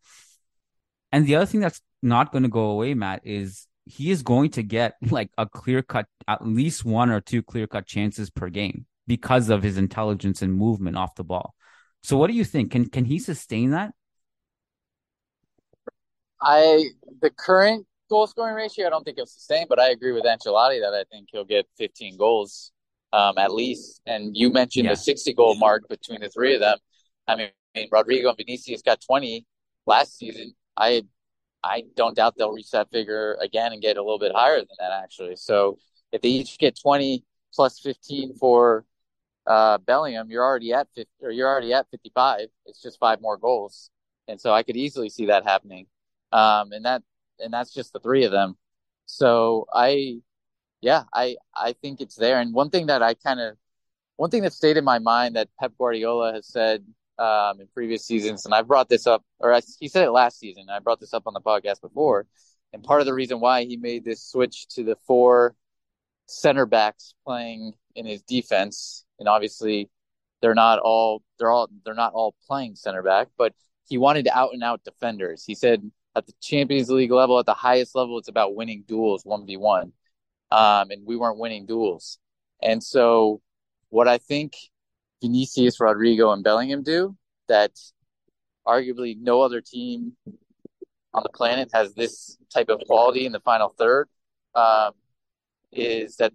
And 1.11 1.27
the 1.27 1.35
other 1.35 1.45
thing 1.45 1.61
that's 1.61 1.81
not 2.01 2.33
gonna 2.33 2.49
go 2.49 2.71
away, 2.71 2.95
Matt, 2.95 3.21
is 3.23 3.67
he 3.85 4.09
is 4.09 4.23
going 4.23 4.49
to 4.51 4.63
get 4.63 4.95
like 5.11 5.29
a 5.37 5.45
clear 5.45 5.83
cut, 5.83 6.07
at 6.27 6.45
least 6.45 6.83
one 6.83 7.11
or 7.11 7.21
two 7.21 7.43
clear 7.43 7.67
cut 7.67 7.85
chances 7.85 8.31
per 8.31 8.49
game 8.49 8.87
because 9.05 9.49
of 9.49 9.61
his 9.61 9.77
intelligence 9.77 10.41
and 10.41 10.55
movement 10.55 10.97
off 10.97 11.13
the 11.13 11.23
ball. 11.23 11.53
So 12.01 12.17
what 12.17 12.27
do 12.27 12.33
you 12.33 12.43
think? 12.43 12.71
Can 12.71 12.89
can 12.89 13.05
he 13.05 13.19
sustain 13.19 13.71
that? 13.71 13.93
I 16.41 16.89
the 17.21 17.29
current 17.29 17.87
goal 18.09 18.27
scoring 18.27 18.55
ratio, 18.55 18.87
I 18.87 18.89
don't 18.89 19.03
think 19.03 19.17
he'll 19.17 19.25
sustain, 19.25 19.65
but 19.67 19.79
I 19.79 19.89
agree 19.89 20.11
with 20.11 20.23
Ancelotti 20.23 20.79
that 20.81 20.93
I 20.93 21.03
think 21.11 21.29
he'll 21.31 21.45
get 21.45 21.67
15 21.77 22.17
goals 22.17 22.71
um, 23.13 23.37
at 23.37 23.51
least. 23.53 24.01
And 24.05 24.35
you 24.35 24.51
mentioned 24.51 24.85
Yeah. 24.85 24.91
the 24.91 24.97
60 24.97 25.33
goal 25.33 25.55
mark 25.55 25.87
between 25.87 26.21
the 26.21 26.29
three 26.29 26.53
of 26.53 26.61
them. 26.61 26.77
I 27.27 27.35
mean, 27.35 27.89
Rodrygo 27.91 28.29
and 28.29 28.37
Vinicius 28.37 28.81
got 28.81 29.01
20 29.01 29.45
last 29.85 30.17
season. 30.17 30.53
I 30.77 31.03
I 31.63 31.83
don't 31.95 32.15
doubt 32.15 32.35
they'll 32.37 32.51
reach 32.51 32.69
that 32.71 32.91
figure 32.91 33.37
again 33.41 33.73
and 33.73 33.81
get 33.81 33.97
a 33.97 34.01
little 34.01 34.19
bit 34.19 34.31
higher 34.35 34.57
than 34.57 34.67
that 34.79 34.91
actually. 35.03 35.35
So 35.35 35.79
if 36.11 36.21
they 36.21 36.29
each 36.29 36.59
get 36.59 36.79
20 36.79 37.23
plus 37.55 37.79
15 37.79 38.35
for 38.35 38.85
uh, 39.47 39.79
Bellingham, 39.79 40.29
you're 40.29 40.43
already 40.43 40.73
at 40.73 40.87
50, 40.95 41.09
or 41.21 41.31
you're 41.31 41.47
already 41.47 41.73
at 41.73 41.87
55. 41.89 42.47
It's 42.67 42.81
just 42.81 42.99
five 42.99 43.19
more 43.19 43.37
goals, 43.37 43.89
and 44.27 44.39
so 44.39 44.51
I 44.53 44.61
could 44.63 44.75
easily 44.77 45.09
see 45.09 45.25
that 45.27 45.43
happening. 45.43 45.87
Um, 46.31 46.71
and 46.71 46.85
that 46.85 47.01
and 47.39 47.53
that's 47.53 47.73
just 47.73 47.93
the 47.93 47.99
three 47.99 48.23
of 48.25 48.31
them. 48.31 48.57
So 49.05 49.65
I, 49.73 50.19
yeah, 50.81 51.03
I 51.13 51.37
I 51.55 51.73
think 51.81 52.01
it's 52.01 52.15
there. 52.15 52.39
And 52.39 52.53
one 52.53 52.69
thing 52.69 52.87
that 52.87 53.03
I 53.03 53.13
kind 53.13 53.39
of, 53.39 53.57
one 54.17 54.29
thing 54.29 54.43
that 54.43 54.53
stayed 54.53 54.77
in 54.77 54.83
my 54.83 54.99
mind 54.99 55.35
that 55.35 55.49
Pep 55.59 55.73
Guardiola 55.77 56.33
has 56.33 56.47
said 56.47 56.85
um, 57.17 57.59
in 57.61 57.67
previous 57.73 58.05
seasons, 58.05 58.45
and 58.45 58.53
I 58.53 58.61
brought 58.61 58.89
this 58.89 59.07
up, 59.07 59.23
or 59.39 59.53
I, 59.53 59.61
he 59.79 59.87
said 59.87 60.03
it 60.05 60.11
last 60.11 60.39
season. 60.39 60.67
I 60.69 60.79
brought 60.79 60.99
this 60.99 61.13
up 61.13 61.23
on 61.27 61.33
the 61.33 61.41
podcast 61.41 61.81
before, 61.81 62.27
and 62.73 62.83
part 62.83 63.01
of 63.01 63.05
the 63.05 63.13
reason 63.13 63.39
why 63.39 63.65
he 63.65 63.77
made 63.77 64.03
this 64.05 64.23
switch 64.23 64.67
to 64.69 64.83
the 64.83 64.97
four 65.07 65.55
center 66.27 66.65
backs 66.65 67.13
playing 67.25 67.73
in 67.95 68.05
his 68.05 68.21
defense, 68.23 69.05
and 69.19 69.29
obviously 69.29 69.89
they're 70.41 70.55
not 70.55 70.79
all 70.79 71.23
they're 71.39 71.51
all 71.51 71.69
they're 71.85 71.93
not 71.93 72.13
all 72.13 72.35
playing 72.47 72.75
center 72.75 73.01
back, 73.01 73.29
but 73.37 73.53
he 73.87 73.97
wanted 73.97 74.27
out 74.33 74.53
and 74.53 74.63
out 74.63 74.83
defenders. 74.83 75.43
He 75.45 75.55
said 75.55 75.89
at 76.15 76.25
the 76.25 76.33
Champions 76.41 76.89
League 76.89 77.11
level, 77.11 77.39
at 77.39 77.45
the 77.45 77.53
highest 77.53 77.95
level, 77.95 78.17
it's 78.17 78.27
about 78.27 78.55
winning 78.55 78.83
duels 78.87 79.23
one 79.25 79.45
v 79.45 79.57
one, 79.57 79.91
um, 80.51 80.91
and 80.91 81.05
we 81.05 81.15
weren't 81.15 81.37
winning 81.37 81.65
duels. 81.65 82.19
And 82.61 82.81
so, 82.83 83.41
what 83.89 84.07
I 84.07 84.17
think 84.17 84.53
Vinicius, 85.21 85.79
Rodrygo, 85.79 86.33
and 86.33 86.43
Bellingham 86.43 86.83
do 86.83 87.15
that 87.47 87.71
arguably 88.67 89.17
no 89.19 89.41
other 89.41 89.61
team 89.61 90.13
on 91.13 91.23
the 91.23 91.29
planet 91.29 91.69
has 91.73 91.93
this 91.93 92.37
type 92.53 92.69
of 92.69 92.81
quality 92.87 93.25
in 93.25 93.31
the 93.31 93.39
final 93.39 93.69
third 93.69 94.09
um, 94.55 94.91
is 95.71 96.17
that 96.17 96.33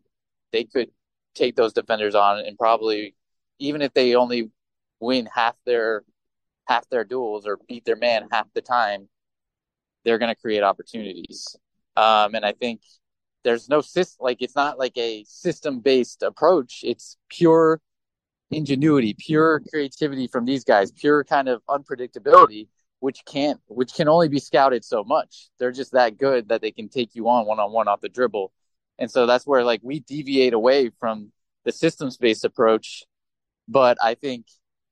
they 0.53 0.65
could 0.65 0.91
take 1.35 1.57
those 1.57 1.73
defenders 1.73 2.15
on 2.15 2.39
and 2.39 2.57
probably 2.59 3.15
even 3.59 3.83
if 3.83 3.93
they 3.95 4.15
only 4.15 4.51
win 5.01 5.29
half 5.33 5.55
their 5.65 6.03
half 6.67 6.89
their 6.89 7.05
duels 7.05 7.47
or 7.47 7.59
beat 7.69 7.85
their 7.85 7.97
man 7.97 8.29
half 8.31 8.47
the 8.55 8.63
time 8.63 9.09
they're 10.05 10.19
going 10.19 10.35
to 10.35 10.41
create 10.41 10.63
opportunities. 10.63 11.57
Um, 11.97 12.35
and 12.35 12.45
i 12.45 12.53
think 12.53 12.81
there's 13.43 13.69
no 13.69 13.81
system 13.81 14.25
like 14.25 14.39
it's 14.41 14.57
not 14.57 14.79
like 14.79 14.97
a 14.97 15.25
system 15.25 15.81
based 15.81 16.23
approach. 16.23 16.81
It's 16.83 17.17
pure 17.29 17.81
ingenuity 18.53 19.15
pure 19.15 19.63
creativity 19.71 20.27
from 20.27 20.45
these 20.45 20.65
guys 20.65 20.91
pure 20.91 21.23
kind 21.23 21.49
of 21.49 21.63
unpredictability 21.69 22.67
which 22.99 23.25
can't 23.25 23.61
which 23.69 23.95
can 23.95 24.09
only 24.09 24.29
be 24.29 24.41
scouted 24.41 24.85
so 24.85 25.05
much. 25.05 25.49
They're 25.59 25.73
just 25.73 25.93
that 25.93 26.19
good 26.19 26.49
that 26.49 26.61
they 26.61 26.73
can 26.73 26.89
take 26.89 27.15
you 27.15 27.29
on 27.29 27.47
one 27.47 27.61
on 27.61 27.73
one 27.73 27.89
off 27.89 28.01
the 28.01 28.09
dribble. 28.09 28.53
And 28.99 29.11
so 29.11 29.25
that's 29.25 29.47
where 29.47 29.65
like 29.65 29.81
we 29.83 30.01
deviate 30.01 30.53
away 30.53 30.91
from 30.99 31.33
the 31.65 31.73
systems 31.73 32.17
based 32.17 32.45
approach. 32.45 33.05
But 33.69 33.97
i 34.03 34.15
think 34.15 34.47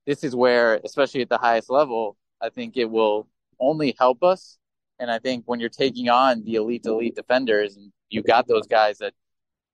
this 0.06 0.24
is 0.24 0.34
where 0.34 0.80
especially 0.84 1.20
at 1.22 1.28
the 1.28 1.38
highest 1.38 1.68
level 1.68 2.16
i 2.40 2.48
think 2.48 2.76
it 2.76 2.86
will 2.88 3.28
only 3.60 3.94
help 3.98 4.22
us 4.22 4.56
and 4.98 5.10
i 5.10 5.18
think 5.18 5.44
when 5.46 5.60
you're 5.60 5.68
taking 5.68 6.08
on 6.08 6.44
the 6.44 6.54
elite 6.54 6.86
elite 6.86 7.14
defenders 7.14 7.76
and 7.76 7.92
you 8.10 8.22
got 8.22 8.46
those 8.48 8.66
guys 8.66 8.98
that 8.98 9.12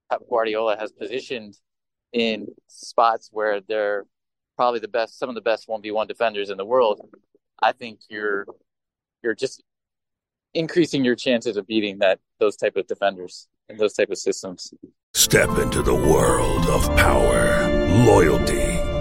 Pep 0.09 0.21
Guardiola 0.29 0.77
has 0.77 0.91
positioned 0.91 1.57
in 2.13 2.47
spots 2.67 3.29
where 3.31 3.61
they're 3.61 4.05
probably 4.55 4.79
the 4.79 4.87
best 4.87 5.17
some 5.17 5.29
of 5.29 5.35
the 5.35 5.41
best 5.41 5.67
1v1 5.67 6.07
defenders 6.07 6.49
in 6.49 6.57
the 6.57 6.65
world 6.65 7.01
i 7.61 7.71
think 7.71 7.99
you're 8.09 8.45
you're 9.23 9.35
just 9.35 9.63
increasing 10.53 11.03
your 11.03 11.15
chances 11.15 11.57
of 11.57 11.67
beating 11.67 11.99
that 11.99 12.19
those 12.39 12.55
type 12.55 12.75
of 12.77 12.87
defenders 12.87 13.47
and 13.69 13.79
those 13.79 13.93
type 13.93 14.09
of 14.09 14.17
systems. 14.17 14.73
Step 15.13 15.49
into 15.59 15.81
the 15.81 15.93
world 15.93 16.65
of 16.67 16.85
power, 16.95 17.67
loyalty, 18.05 18.74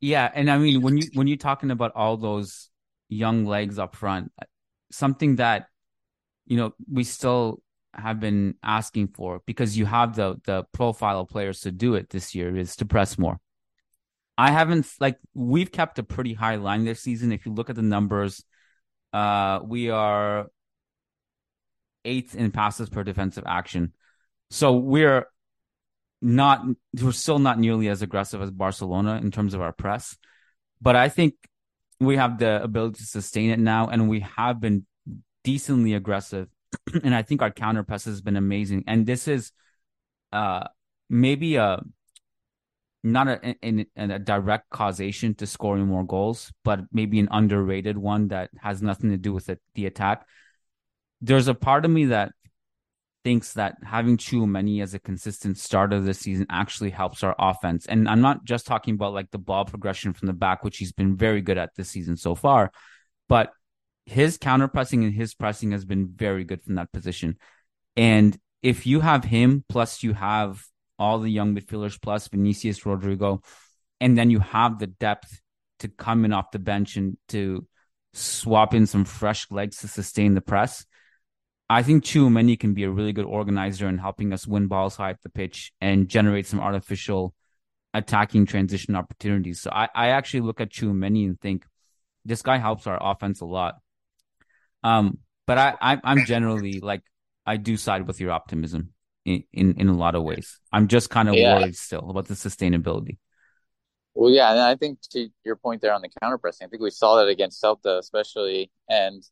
Yeah, 0.00 0.30
and 0.34 0.50
I 0.50 0.58
mean 0.58 0.80
when 0.80 0.96
you 0.96 1.08
when 1.14 1.26
you're 1.26 1.36
talking 1.36 1.70
about 1.70 1.92
all 1.94 2.16
those 2.16 2.70
young 3.08 3.44
legs 3.44 3.78
up 3.78 3.94
front, 3.94 4.32
something 4.90 5.36
that 5.36 5.66
you 6.46 6.56
know 6.56 6.74
we 6.90 7.04
still 7.04 7.62
have 7.92 8.20
been 8.20 8.54
asking 8.62 9.08
for 9.08 9.40
because 9.46 9.76
you 9.76 9.84
have 9.84 10.16
the 10.16 10.40
the 10.44 10.64
profile 10.72 11.20
of 11.20 11.28
players 11.28 11.60
to 11.60 11.70
do 11.70 11.94
it 11.94 12.08
this 12.10 12.34
year 12.34 12.56
is 12.56 12.76
to 12.76 12.86
press 12.86 13.18
more. 13.18 13.38
I 14.38 14.50
haven't 14.50 14.86
like 15.00 15.18
we've 15.34 15.70
kept 15.70 15.98
a 15.98 16.02
pretty 16.02 16.32
high 16.32 16.56
line 16.56 16.84
this 16.84 17.00
season. 17.00 17.30
If 17.30 17.44
you 17.44 17.52
look 17.52 17.68
at 17.68 17.76
the 17.76 17.82
numbers, 17.82 18.42
uh, 19.12 19.60
we 19.62 19.90
are 19.90 20.46
eighth 22.06 22.34
in 22.34 22.50
passes 22.50 22.88
per 22.88 23.04
defensive 23.04 23.44
action. 23.46 23.92
So 24.48 24.76
we're 24.76 25.26
not 26.22 26.64
we're 27.00 27.12
still 27.12 27.38
not 27.38 27.58
nearly 27.58 27.88
as 27.88 28.02
aggressive 28.02 28.42
as 28.42 28.50
Barcelona 28.50 29.16
in 29.16 29.30
terms 29.30 29.54
of 29.54 29.60
our 29.60 29.72
press, 29.72 30.16
but 30.80 30.96
I 30.96 31.08
think 31.08 31.34
we 31.98 32.16
have 32.16 32.38
the 32.38 32.62
ability 32.62 32.98
to 32.98 33.06
sustain 33.06 33.50
it 33.50 33.58
now, 33.58 33.88
and 33.88 34.08
we 34.08 34.20
have 34.20 34.60
been 34.60 34.86
decently 35.44 35.94
aggressive, 35.94 36.48
and 37.04 37.14
I 37.14 37.22
think 37.22 37.42
our 37.42 37.50
counter 37.50 37.82
press 37.82 38.04
has 38.04 38.20
been 38.20 38.36
amazing. 38.36 38.84
And 38.86 39.06
this 39.06 39.28
is, 39.28 39.52
uh, 40.32 40.64
maybe 41.10 41.56
a 41.56 41.82
not 43.02 43.28
a, 43.28 43.54
in, 43.62 43.86
in 43.96 44.10
a 44.10 44.18
direct 44.18 44.68
causation 44.70 45.34
to 45.34 45.46
scoring 45.46 45.86
more 45.86 46.04
goals, 46.04 46.52
but 46.64 46.80
maybe 46.92 47.18
an 47.18 47.28
underrated 47.30 47.96
one 47.96 48.28
that 48.28 48.50
has 48.60 48.82
nothing 48.82 49.10
to 49.10 49.16
do 49.16 49.32
with 49.32 49.48
it, 49.48 49.58
the 49.74 49.86
attack. 49.86 50.26
There's 51.22 51.48
a 51.48 51.54
part 51.54 51.84
of 51.84 51.90
me 51.90 52.06
that 52.06 52.32
thinks 53.24 53.52
that 53.54 53.76
having 53.84 54.16
Tchouameni 54.16 54.82
as 54.82 54.94
a 54.94 54.98
consistent 54.98 55.58
starter 55.58 56.00
this 56.00 56.20
season 56.20 56.46
actually 56.50 56.90
helps 56.90 57.22
our 57.22 57.34
offense. 57.38 57.86
And 57.86 58.08
I'm 58.08 58.20
not 58.20 58.44
just 58.44 58.66
talking 58.66 58.94
about 58.94 59.12
like 59.12 59.30
the 59.30 59.38
ball 59.38 59.64
progression 59.64 60.12
from 60.12 60.26
the 60.26 60.32
back, 60.32 60.64
which 60.64 60.78
he's 60.78 60.92
been 60.92 61.16
very 61.16 61.42
good 61.42 61.58
at 61.58 61.74
this 61.76 61.90
season 61.90 62.16
so 62.16 62.34
far, 62.34 62.72
but 63.28 63.52
his 64.06 64.38
counter 64.38 64.68
pressing 64.68 65.04
and 65.04 65.14
his 65.14 65.34
pressing 65.34 65.72
has 65.72 65.84
been 65.84 66.08
very 66.08 66.44
good 66.44 66.62
from 66.62 66.76
that 66.76 66.92
position. 66.92 67.36
And 67.96 68.36
if 68.62 68.86
you 68.86 69.00
have 69.00 69.24
him, 69.24 69.64
plus 69.68 70.02
you 70.02 70.14
have 70.14 70.62
all 70.98 71.18
the 71.18 71.30
young 71.30 71.54
midfielders, 71.54 72.00
plus 72.00 72.28
Vinicius 72.28 72.80
Rodrygo, 72.80 73.42
and 74.00 74.16
then 74.16 74.30
you 74.30 74.40
have 74.40 74.78
the 74.78 74.86
depth 74.86 75.40
to 75.80 75.88
come 75.88 76.24
in 76.24 76.32
off 76.32 76.50
the 76.50 76.58
bench 76.58 76.96
and 76.96 77.16
to 77.28 77.66
swap 78.12 78.74
in 78.74 78.86
some 78.86 79.04
fresh 79.04 79.50
legs 79.50 79.78
to 79.78 79.88
sustain 79.88 80.34
the 80.34 80.40
press. 80.40 80.84
I 81.70 81.84
think 81.84 82.02
Tchouameni 82.02 82.58
can 82.58 82.74
be 82.74 82.82
a 82.82 82.90
really 82.90 83.12
good 83.12 83.24
organizer 83.24 83.88
in 83.88 83.96
helping 83.96 84.32
us 84.32 84.44
win 84.44 84.66
balls 84.66 84.96
high 84.96 85.10
at 85.10 85.22
the 85.22 85.28
pitch 85.28 85.72
and 85.80 86.08
generate 86.08 86.48
some 86.48 86.58
artificial 86.58 87.32
attacking 87.94 88.46
transition 88.46 88.96
opportunities. 88.96 89.60
So 89.60 89.70
I, 89.72 89.88
I 89.94 90.08
actually 90.08 90.40
look 90.40 90.60
at 90.60 90.70
Tchouameni 90.70 91.26
and 91.26 91.40
think 91.40 91.64
this 92.24 92.42
guy 92.42 92.58
helps 92.58 92.88
our 92.88 92.98
offense 93.00 93.40
a 93.40 93.46
lot. 93.46 93.76
Um, 94.82 95.18
but 95.46 95.58
I, 95.58 95.76
I 95.80 96.00
I'm 96.02 96.24
generally 96.24 96.80
like 96.80 97.02
I 97.46 97.56
do 97.56 97.76
side 97.76 98.04
with 98.06 98.20
your 98.20 98.32
optimism 98.32 98.92
in, 99.24 99.44
in, 99.52 99.74
in 99.80 99.88
a 99.88 99.96
lot 99.96 100.16
of 100.16 100.24
ways. 100.24 100.58
I'm 100.72 100.88
just 100.88 101.08
kind 101.08 101.28
of 101.28 101.36
Yeah. 101.36 101.54
worried 101.54 101.76
still 101.76 102.10
about 102.10 102.26
the 102.26 102.34
sustainability. 102.34 103.18
Well, 104.14 104.30
yeah, 104.30 104.50
and 104.50 104.58
I 104.58 104.74
think 104.74 104.98
to 105.12 105.28
your 105.44 105.54
point 105.54 105.82
there 105.82 105.92
on 105.94 106.02
the 106.02 106.10
counter 106.20 106.36
pressing, 106.36 106.66
I 106.66 106.68
think 106.68 106.82
we 106.82 106.90
saw 106.90 107.16
that 107.16 107.28
against 107.28 107.62
Celta, 107.62 107.98
especially. 107.98 108.72
And 108.88 109.22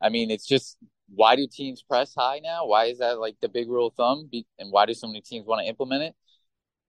I 0.00 0.08
mean, 0.08 0.30
it's 0.30 0.46
just 0.46 0.78
why 1.08 1.36
do 1.36 1.46
teams 1.50 1.82
press 1.82 2.14
high 2.14 2.40
now? 2.42 2.66
Why 2.66 2.86
is 2.86 2.98
that 2.98 3.18
like 3.18 3.36
the 3.40 3.48
big 3.48 3.68
rule 3.68 3.88
of 3.88 3.94
thumb? 3.94 4.28
Be- 4.30 4.46
And 4.58 4.72
why 4.72 4.86
do 4.86 4.94
so 4.94 5.06
many 5.06 5.20
teams 5.20 5.46
want 5.46 5.60
to 5.62 5.68
implement 5.68 6.02
it? 6.04 6.14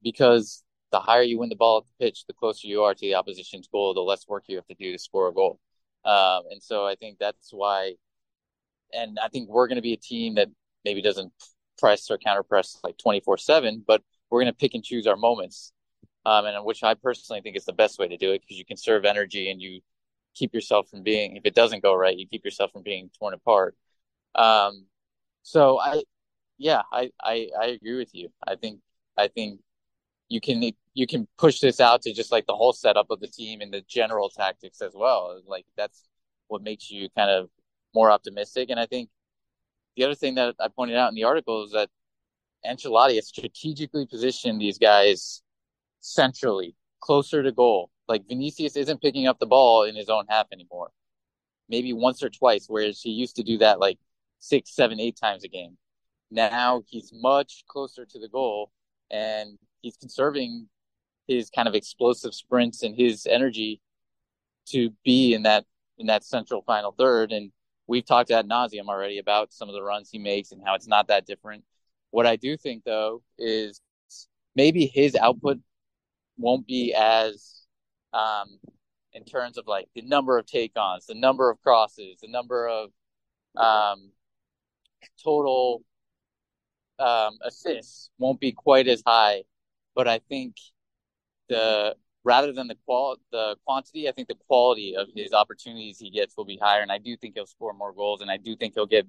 Because 0.04 0.64
the 0.92 1.00
higher 1.00 1.24
you 1.24 1.40
win 1.40 1.50
the 1.50 1.56
ball 1.56 1.80
at 1.80 1.86
the 1.86 2.06
pitch, 2.06 2.26
the 2.28 2.34
closer 2.34 2.68
you 2.68 2.84
are 2.84 2.94
to 2.94 3.02
the 3.02 3.16
opposition's 3.16 3.68
goal, 3.68 3.94
the 3.94 4.02
less 4.02 4.28
work 4.28 4.46
you 4.48 4.58
have 4.58 4.68
to 4.68 4.76
do 4.76 4.92
to 4.92 5.00
score 5.00 5.30
a 5.30 5.34
goal. 5.34 5.60
Um, 6.06 6.44
and 6.52 6.64
so 6.64 6.86
I 6.88 6.96
think 6.96 7.20
that's 7.20 7.50
why. 7.52 7.96
And 8.94 9.18
I 9.24 9.28
think 9.30 9.50
we're 9.50 9.68
going 9.68 9.78
to 9.78 9.82
be 9.82 9.94
a 9.94 9.98
team 9.98 10.36
that 10.36 10.50
maybe 10.84 11.02
doesn't 11.02 11.32
press 11.78 12.10
or 12.12 12.18
counter 12.18 12.44
press 12.44 12.78
like 12.84 12.98
24 12.98 13.38
7, 13.38 13.84
but 13.86 14.02
we're 14.30 14.42
going 14.42 14.52
to 14.54 14.58
pick 14.58 14.74
and 14.74 14.84
choose 14.84 15.08
our 15.08 15.16
moments 15.16 15.74
um, 16.26 16.46
and 16.46 16.66
which 16.66 16.84
I 16.84 16.96
personally 16.96 17.42
think 17.42 17.58
is 17.58 17.66
the 17.66 17.74
best 17.74 18.00
way 18.00 18.10
to 18.10 18.18
do 18.18 18.34
it 18.34 18.42
because 18.42 18.58
you 18.60 18.66
conserve 18.66 19.06
energy 19.06 19.52
and 19.52 19.62
you 19.62 19.82
keep 20.36 20.54
yourself 20.54 20.90
from 20.90 21.04
being, 21.04 21.36
if 21.36 21.46
it 21.46 21.56
doesn't 21.56 21.84
go 21.84 21.94
right, 21.94 22.18
you 22.18 22.28
keep 22.28 22.46
yourself 22.46 22.72
from 22.72 22.84
being 22.84 23.10
torn 23.20 23.34
apart. 23.34 23.76
Um, 24.36 24.86
so 25.44 25.80
I, 25.80 26.04
yeah, 26.58 26.82
I, 26.92 27.12
I, 27.22 27.50
I 27.60 27.66
agree 27.68 27.98
with 27.98 28.14
you. 28.14 28.30
I 28.48 28.56
think, 28.56 28.80
I 29.18 29.28
think 29.28 29.60
you 30.30 30.40
can, 30.40 30.72
you 30.94 31.08
can 31.08 31.28
push 31.38 31.60
this 31.60 31.80
out 31.80 32.02
to 32.04 32.14
just 32.14 32.32
like 32.32 32.46
the 32.46 32.56
whole 32.56 32.74
setup 32.74 33.08
of 33.10 33.20
the 33.20 33.28
team 33.28 33.62
and 33.62 33.74
the 33.74 33.82
general 33.88 34.30
tactics 34.30 34.82
as 34.82 34.94
well. 34.96 35.42
Like 35.46 35.66
that's 35.76 36.08
what 36.48 36.64
makes 36.64 36.90
you 36.90 37.10
kind 37.18 37.30
of 37.30 37.50
more 37.94 38.10
optimistic. 38.10 38.70
And 38.70 38.80
I 38.80 38.86
think 38.86 39.10
the 39.98 40.06
other 40.06 40.16
thing 40.16 40.36
that 40.36 40.56
I 40.60 40.70
pointed 40.70 40.96
out 40.96 41.10
in 41.10 41.16
the 41.16 41.26
article 41.26 41.66
is 41.66 41.72
that 41.74 41.90
Ancelotti 42.66 43.16
has 43.16 43.28
strategically 43.28 44.06
positioned 44.06 44.62
these 44.62 44.78
guys 44.78 45.42
centrally, 46.00 46.76
closer 47.02 47.44
to 47.44 47.52
goal. 47.52 47.91
Like 48.12 48.28
Vinicius 48.28 48.76
isn't 48.76 49.02
picking 49.02 49.26
up 49.26 49.40
the 49.40 49.46
ball 49.46 49.84
in 49.84 49.96
his 49.96 50.10
own 50.10 50.26
half 50.28 50.48
anymore. 50.52 50.92
Maybe 51.70 51.94
once 51.94 52.22
or 52.22 52.30
twice, 52.30 52.66
whereas 52.68 53.02
he 53.02 53.10
used 53.10 53.38
to 53.38 53.44
do 53.44 53.58
that 53.60 53.80
like 53.80 54.00
six, 54.40 54.76
seven, 54.76 55.00
eight 55.00 55.16
times 55.16 55.46
a 55.46 55.48
game. 55.48 55.78
Now 56.30 56.82
he's 56.86 57.14
much 57.14 57.64
closer 57.70 58.06
to 58.06 58.20
the 58.20 58.28
goal 58.28 58.70
and 59.10 59.58
he's 59.82 59.96
conserving 59.96 60.68
his 61.26 61.50
kind 61.50 61.70
of 61.70 61.74
explosive 61.74 62.34
sprints 62.34 62.84
and 62.84 62.94
his 62.98 63.26
energy 63.26 63.80
to 64.66 64.90
be 65.06 65.34
in 65.34 65.44
that 65.44 65.64
in 65.98 66.08
that 66.08 66.26
central 66.26 66.64
final 66.64 66.92
third. 66.92 67.32
And 67.32 67.54
we've 67.88 68.06
talked 68.06 68.30
ad 68.30 68.46
nauseum 68.46 68.90
already 68.90 69.20
about 69.20 69.54
some 69.54 69.70
of 69.70 69.74
the 69.74 69.84
runs 69.84 70.10
he 70.10 70.20
makes 70.20 70.52
and 70.52 70.62
how 70.66 70.76
it's 70.76 70.88
not 70.88 71.08
that 71.08 71.26
different. 71.26 71.64
What 72.10 72.28
I 72.28 72.36
do 72.36 72.58
think 72.58 72.84
though 72.84 73.24
is 73.38 73.80
maybe 74.54 74.86
his 74.86 75.16
output 75.16 75.60
won't 76.38 76.68
be 76.68 76.94
as 76.94 77.61
um 78.14 78.60
in 79.14 79.26
terms 79.26 79.58
of 79.58 79.68
like 79.68 79.88
the 79.96 80.02
number 80.02 80.38
of 80.38 80.46
take 80.46 80.74
ons, 80.76 81.06
the 81.06 81.16
number 81.16 81.50
of 81.50 81.62
crosses, 81.62 82.20
the 82.22 82.28
number 82.28 82.68
of 82.68 82.90
um 83.58 84.12
total 85.24 85.84
um 87.00 87.38
assists 87.44 88.10
won't 88.18 88.40
be 88.40 88.52
quite 88.52 88.88
as 88.88 89.04
high. 89.06 89.44
But 89.96 90.08
I 90.08 90.20
think 90.30 90.56
the 91.50 91.96
rather 92.24 92.54
than 92.54 92.68
the 92.68 92.78
qual 92.86 93.18
the 93.32 93.56
quantity, 93.66 94.08
I 94.08 94.12
think 94.12 94.28
the 94.28 94.38
quality 94.48 94.96
of 94.96 95.08
his 95.16 95.34
opportunities 95.34 96.00
he 96.00 96.10
gets 96.10 96.36
will 96.38 96.46
be 96.46 96.58
higher. 96.62 96.82
And 96.82 96.92
I 96.92 96.98
do 96.98 97.18
think 97.18 97.36
he'll 97.36 97.46
score 97.46 97.74
more 97.74 97.94
goals 97.94 98.22
and 98.22 98.32
I 98.32 98.38
do 98.38 98.56
think 98.56 98.74
he'll 98.76 98.86
get 98.86 99.08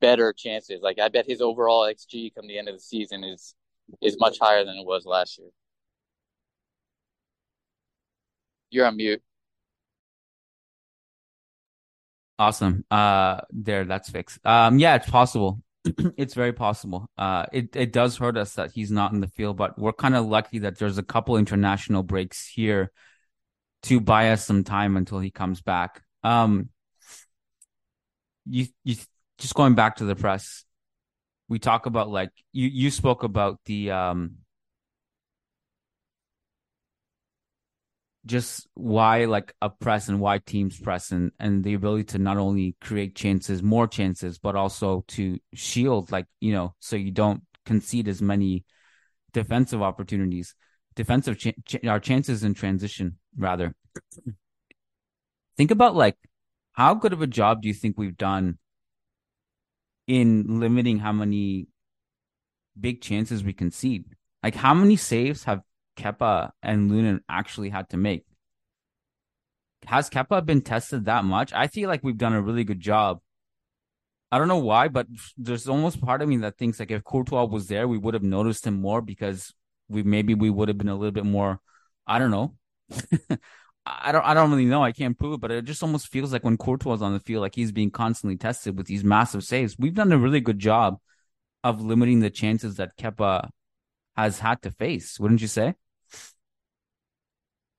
better 0.00 0.32
chances. 0.32 0.80
Like 0.82 0.98
I 0.98 1.08
bet 1.08 1.26
his 1.26 1.40
overall 1.40 1.82
XG 1.84 2.34
come 2.34 2.46
the 2.46 2.58
end 2.58 2.68
of 2.68 2.74
the 2.74 2.80
season 2.80 3.24
is 3.24 3.54
is 4.02 4.16
much 4.18 4.38
higher 4.40 4.64
than 4.64 4.76
it 4.76 4.86
was 4.86 5.06
last 5.06 5.38
year. 5.38 5.48
You're 8.70 8.86
on 8.86 8.96
mute. 8.96 9.22
Awesome. 12.38 12.84
Uh, 12.90 13.40
there, 13.50 13.84
that's 13.84 14.10
fixed. 14.10 14.44
Um, 14.46 14.78
yeah, 14.78 14.96
it's 14.96 15.08
possible. 15.08 15.62
it's 16.16 16.34
very 16.34 16.52
possible. 16.52 17.08
Uh, 17.16 17.46
it 17.52 17.74
it 17.74 17.92
does 17.92 18.16
hurt 18.18 18.36
us 18.36 18.54
that 18.54 18.72
he's 18.72 18.90
not 18.90 19.12
in 19.12 19.20
the 19.20 19.28
field, 19.28 19.56
but 19.56 19.78
we're 19.78 19.92
kind 19.92 20.14
of 20.14 20.26
lucky 20.26 20.60
that 20.60 20.78
there's 20.78 20.98
a 20.98 21.02
couple 21.02 21.36
international 21.38 22.02
breaks 22.02 22.46
here 22.46 22.92
to 23.84 24.00
buy 24.00 24.30
us 24.30 24.44
some 24.44 24.64
time 24.64 24.96
until 24.96 25.18
he 25.18 25.30
comes 25.30 25.62
back. 25.62 26.02
Um, 26.22 26.68
you 28.48 28.66
you 28.84 28.96
just 29.38 29.54
going 29.54 29.74
back 29.74 29.96
to 29.96 30.04
the 30.04 30.16
press. 30.16 30.64
We 31.48 31.58
talk 31.58 31.86
about 31.86 32.10
like 32.10 32.30
you 32.52 32.68
you 32.68 32.90
spoke 32.90 33.22
about 33.22 33.60
the 33.64 33.92
um 33.92 34.38
just 38.26 38.66
why 38.74 39.24
like 39.24 39.54
a 39.62 39.70
press 39.70 40.08
and 40.08 40.20
why 40.20 40.38
teams 40.38 40.78
press 40.78 41.12
and, 41.12 41.30
and 41.38 41.62
the 41.64 41.74
ability 41.74 42.04
to 42.04 42.18
not 42.18 42.36
only 42.36 42.76
create 42.80 43.14
chances, 43.14 43.62
more 43.62 43.86
chances, 43.86 44.38
but 44.38 44.56
also 44.56 45.04
to 45.08 45.38
shield, 45.54 46.10
like, 46.10 46.26
you 46.40 46.52
know, 46.52 46.74
so 46.80 46.96
you 46.96 47.12
don't 47.12 47.42
concede 47.64 48.08
as 48.08 48.20
many 48.20 48.64
defensive 49.32 49.80
opportunities, 49.80 50.54
defensive 50.94 51.38
ch- 51.38 51.54
ch- 51.64 51.84
our 51.86 52.00
chances 52.00 52.42
in 52.42 52.54
transition, 52.54 53.18
rather. 53.38 53.74
Think 55.56 55.70
about 55.70 55.94
like 55.94 56.16
how 56.72 56.94
good 56.94 57.12
of 57.12 57.22
a 57.22 57.26
job 57.26 57.62
do 57.62 57.68
you 57.68 57.74
think 57.74 57.96
we've 57.96 58.16
done 58.16 58.58
in 60.06 60.60
limiting 60.60 60.98
how 60.98 61.12
many 61.12 61.68
big 62.78 63.00
chances 63.00 63.42
we 63.42 63.52
concede? 63.52 64.04
Like 64.42 64.54
how 64.54 64.74
many 64.74 64.96
saves 64.96 65.44
have 65.44 65.62
Kepa 65.96 66.50
and 66.62 66.90
Lunin 66.90 67.20
actually 67.28 67.70
had 67.70 67.88
to 67.90 67.96
make. 67.96 68.24
Has 69.86 70.10
Kepa 70.10 70.44
been 70.44 70.62
tested 70.62 71.04
that 71.04 71.24
much? 71.24 71.52
I 71.52 71.68
feel 71.68 71.88
like 71.88 72.02
we've 72.02 72.18
done 72.18 72.32
a 72.32 72.42
really 72.42 72.64
good 72.64 72.80
job. 72.80 73.20
I 74.32 74.38
don't 74.38 74.48
know 74.48 74.58
why, 74.58 74.88
but 74.88 75.06
there's 75.36 75.68
almost 75.68 76.00
part 76.00 76.22
of 76.22 76.28
me 76.28 76.38
that 76.38 76.58
thinks 76.58 76.80
like 76.80 76.90
if 76.90 77.04
Courtois 77.04 77.44
was 77.44 77.68
there, 77.68 77.86
we 77.86 77.98
would 77.98 78.14
have 78.14 78.24
noticed 78.24 78.66
him 78.66 78.80
more 78.80 79.00
because 79.00 79.54
we 79.88 80.02
maybe 80.02 80.34
we 80.34 80.50
would 80.50 80.68
have 80.68 80.78
been 80.78 80.88
a 80.88 80.96
little 80.96 81.12
bit 81.12 81.24
more. 81.24 81.60
I 82.06 82.18
don't 82.18 82.32
know. 82.32 82.56
I 83.86 84.10
don't. 84.10 84.24
I 84.24 84.34
don't 84.34 84.50
really 84.50 84.64
know. 84.64 84.82
I 84.82 84.90
can't 84.90 85.16
prove 85.16 85.34
it, 85.34 85.40
but 85.40 85.52
it 85.52 85.64
just 85.64 85.82
almost 85.82 86.08
feels 86.08 86.32
like 86.32 86.42
when 86.42 86.56
Courtois 86.56 86.94
is 86.94 87.02
on 87.02 87.12
the 87.12 87.20
field, 87.20 87.42
like 87.42 87.54
he's 87.54 87.70
being 87.70 87.92
constantly 87.92 88.36
tested 88.36 88.76
with 88.76 88.86
these 88.86 89.04
massive 89.04 89.44
saves. 89.44 89.76
We've 89.78 89.94
done 89.94 90.10
a 90.10 90.18
really 90.18 90.40
good 90.40 90.58
job 90.58 90.98
of 91.62 91.80
limiting 91.80 92.18
the 92.18 92.30
chances 92.30 92.76
that 92.76 92.96
Kepa 92.96 93.50
has 94.16 94.40
had 94.40 94.60
to 94.62 94.72
face. 94.72 95.20
Wouldn't 95.20 95.40
you 95.40 95.46
say? 95.46 95.74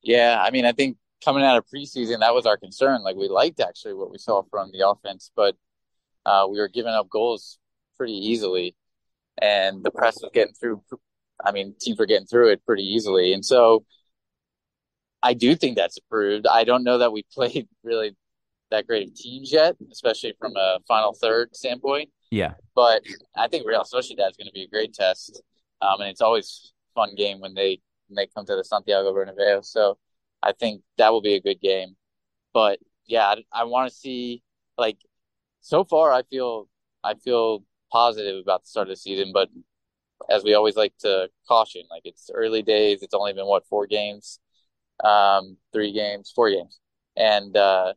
Yeah, 0.04 0.42
I 0.42 0.52
mean, 0.52 0.66
I 0.66 0.72
think 0.72 0.98
coming 1.24 1.44
out 1.44 1.58
of 1.58 1.66
preseason, 1.68 2.20
that 2.20 2.34
was 2.34 2.46
our 2.46 2.58
concern. 2.58 3.04
Like 3.04 3.16
we 3.16 3.28
liked 3.28 3.60
actually 3.60 3.94
what 3.94 4.12
we 4.12 4.18
saw 4.18 4.44
from 4.50 4.72
the 4.72 4.88
offense, 4.88 5.32
but 5.36 5.56
uh, 6.26 6.48
we 6.50 6.60
were 6.60 6.68
giving 6.68 6.94
up 6.94 7.10
goals 7.10 7.60
pretty 7.98 8.14
easily, 8.14 8.76
and 9.42 9.84
the 9.84 9.92
press 9.92 10.22
was 10.22 10.32
getting 10.34 10.54
through. 10.54 10.82
I 11.44 11.52
mean, 11.52 11.76
teams 11.80 12.00
were 12.00 12.06
getting 12.06 12.28
through 12.28 12.50
it 12.50 12.66
pretty 12.66 12.84
easily, 12.84 13.34
and 13.34 13.46
so 13.46 13.86
I 15.24 15.34
do 15.34 15.56
think 15.56 15.78
that's 15.78 15.98
improved. 15.98 16.48
I 16.48 16.64
don't 16.64 16.84
know 16.84 17.00
that 17.00 17.12
we 17.12 17.24
played 17.34 17.68
really 17.84 18.16
that 18.72 18.86
great 18.86 19.08
of 19.08 19.16
teams 19.16 19.52
yet, 19.52 19.76
especially 19.92 20.34
from 20.40 20.56
a 20.56 20.80
final 20.88 21.14
third 21.14 21.56
standpoint. 21.56 22.10
Yeah. 22.32 22.54
But 22.76 23.04
I 23.36 23.48
think 23.48 23.66
Real 23.66 23.84
Sociedad 23.84 24.30
is 24.30 24.38
going 24.38 24.48
to 24.48 24.54
be 24.54 24.64
a 24.64 24.68
great 24.68 24.94
test, 24.94 25.42
um, 25.82 26.02
and 26.02 26.10
it's 26.10 26.22
always 26.22 26.74
fun 26.94 27.16
game 27.16 27.40
when 27.40 27.54
they 27.54 27.80
they 28.16 28.28
come 28.28 28.46
to 28.46 28.56
the 28.56 28.64
Santiago 28.64 29.14
Bernabeu. 29.14 29.64
So 29.66 29.98
I 30.42 30.54
think 30.54 30.82
that 30.98 31.12
will 31.12 31.22
be 31.22 31.36
a 31.36 31.42
good 31.42 31.60
game. 31.62 31.96
But 32.54 32.80
yeah, 33.06 33.26
I, 33.26 33.44
I 33.52 33.64
want 33.66 33.90
to 33.90 33.96
see 33.96 34.44
like 34.78 34.98
so 35.62 35.84
far. 35.84 36.12
I 36.12 36.24
feel 36.24 36.68
I 37.04 37.16
feel 37.16 37.64
positive 37.92 38.42
about 38.42 38.64
the 38.64 38.70
start 38.70 38.88
of 38.88 38.94
the 38.94 38.98
season, 38.98 39.32
but 39.34 39.50
as 40.30 40.44
we 40.44 40.54
always 40.54 40.76
like 40.76 40.94
to 41.00 41.30
caution, 41.48 41.84
like 41.90 42.04
it's 42.06 42.30
early 42.34 42.62
days. 42.62 43.02
It's 43.02 43.14
only 43.14 43.34
been 43.34 43.46
what 43.46 43.66
four 43.68 43.88
games, 43.88 44.40
um, 45.04 45.58
three 45.74 45.94
games, 45.94 46.32
four 46.36 46.50
games, 46.50 46.80
and 47.16 47.56
uh, 47.56 47.94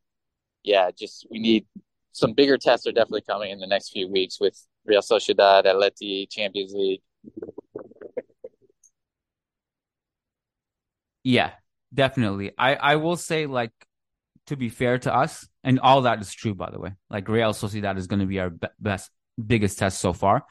yeah, 0.63 0.91
just 0.97 1.27
we 1.31 1.39
need 1.39 1.67
some 2.13 2.33
bigger 2.33 2.59
tests 2.59 2.87
are 2.87 2.93
definitely 2.93 3.23
coming 3.23 3.51
in 3.51 3.59
the 3.59 3.67
next 3.67 3.91
few 3.91 4.09
weeks 4.09 4.41
with 4.41 4.61
Real 4.85 5.01
Sociedad, 5.01 5.65
Atleti, 5.65 6.29
Champions 6.31 6.73
League. 6.75 7.03
Yeah, 11.25 11.53
definitely. 11.93 12.53
I 12.57 12.75
I 12.75 12.97
will 12.97 13.17
say 13.17 13.47
like 13.47 13.73
to 14.47 14.57
be 14.57 14.69
fair 14.69 14.99
to 14.99 15.15
us, 15.15 15.47
and 15.63 15.79
all 15.81 16.03
that 16.03 16.21
is 16.21 16.33
true, 16.33 16.55
by 16.55 16.71
the 16.71 16.79
way. 16.79 16.95
Like 17.09 17.29
Real 17.29 17.53
Sociedad 17.53 17.97
is 17.99 18.07
going 18.07 18.21
to 18.21 18.27
be 18.27 18.41
our 18.41 18.51
be- 18.51 18.69
best, 18.79 19.11
biggest 19.45 19.79
test 19.79 20.01
so 20.01 20.13
far. 20.13 20.45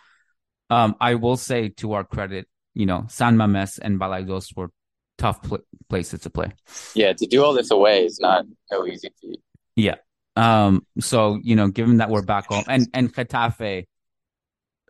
Um, 0.70 0.96
I 1.02 1.16
will 1.16 1.38
say 1.38 1.70
to 1.78 1.94
our 1.94 2.04
credit, 2.04 2.48
you 2.74 2.86
know, 2.86 3.06
San 3.10 3.36
Mames 3.36 3.80
and 3.82 4.00
Balaidos 4.00 4.56
were 4.56 4.70
tough 5.18 5.42
pl- 5.42 5.66
places 5.90 6.22
to 6.22 6.30
play. 6.30 6.54
Yeah, 6.96 7.14
to 7.14 7.26
do 7.26 7.44
all 7.44 7.54
this 7.54 7.72
away 7.72 8.06
is 8.06 8.20
not 8.20 8.46
no 8.72 8.86
easy 8.86 9.10
feat. 9.20 9.42
Yeah. 9.76 9.96
Um, 10.36 10.86
so, 11.00 11.40
you 11.44 11.56
know, 11.56 11.68
given 11.68 11.98
that 11.98 12.10
we're 12.10 12.22
back 12.22 12.48
home 12.48 12.64
and, 12.68 12.88
and 12.94 13.14
Getafe, 13.14 13.86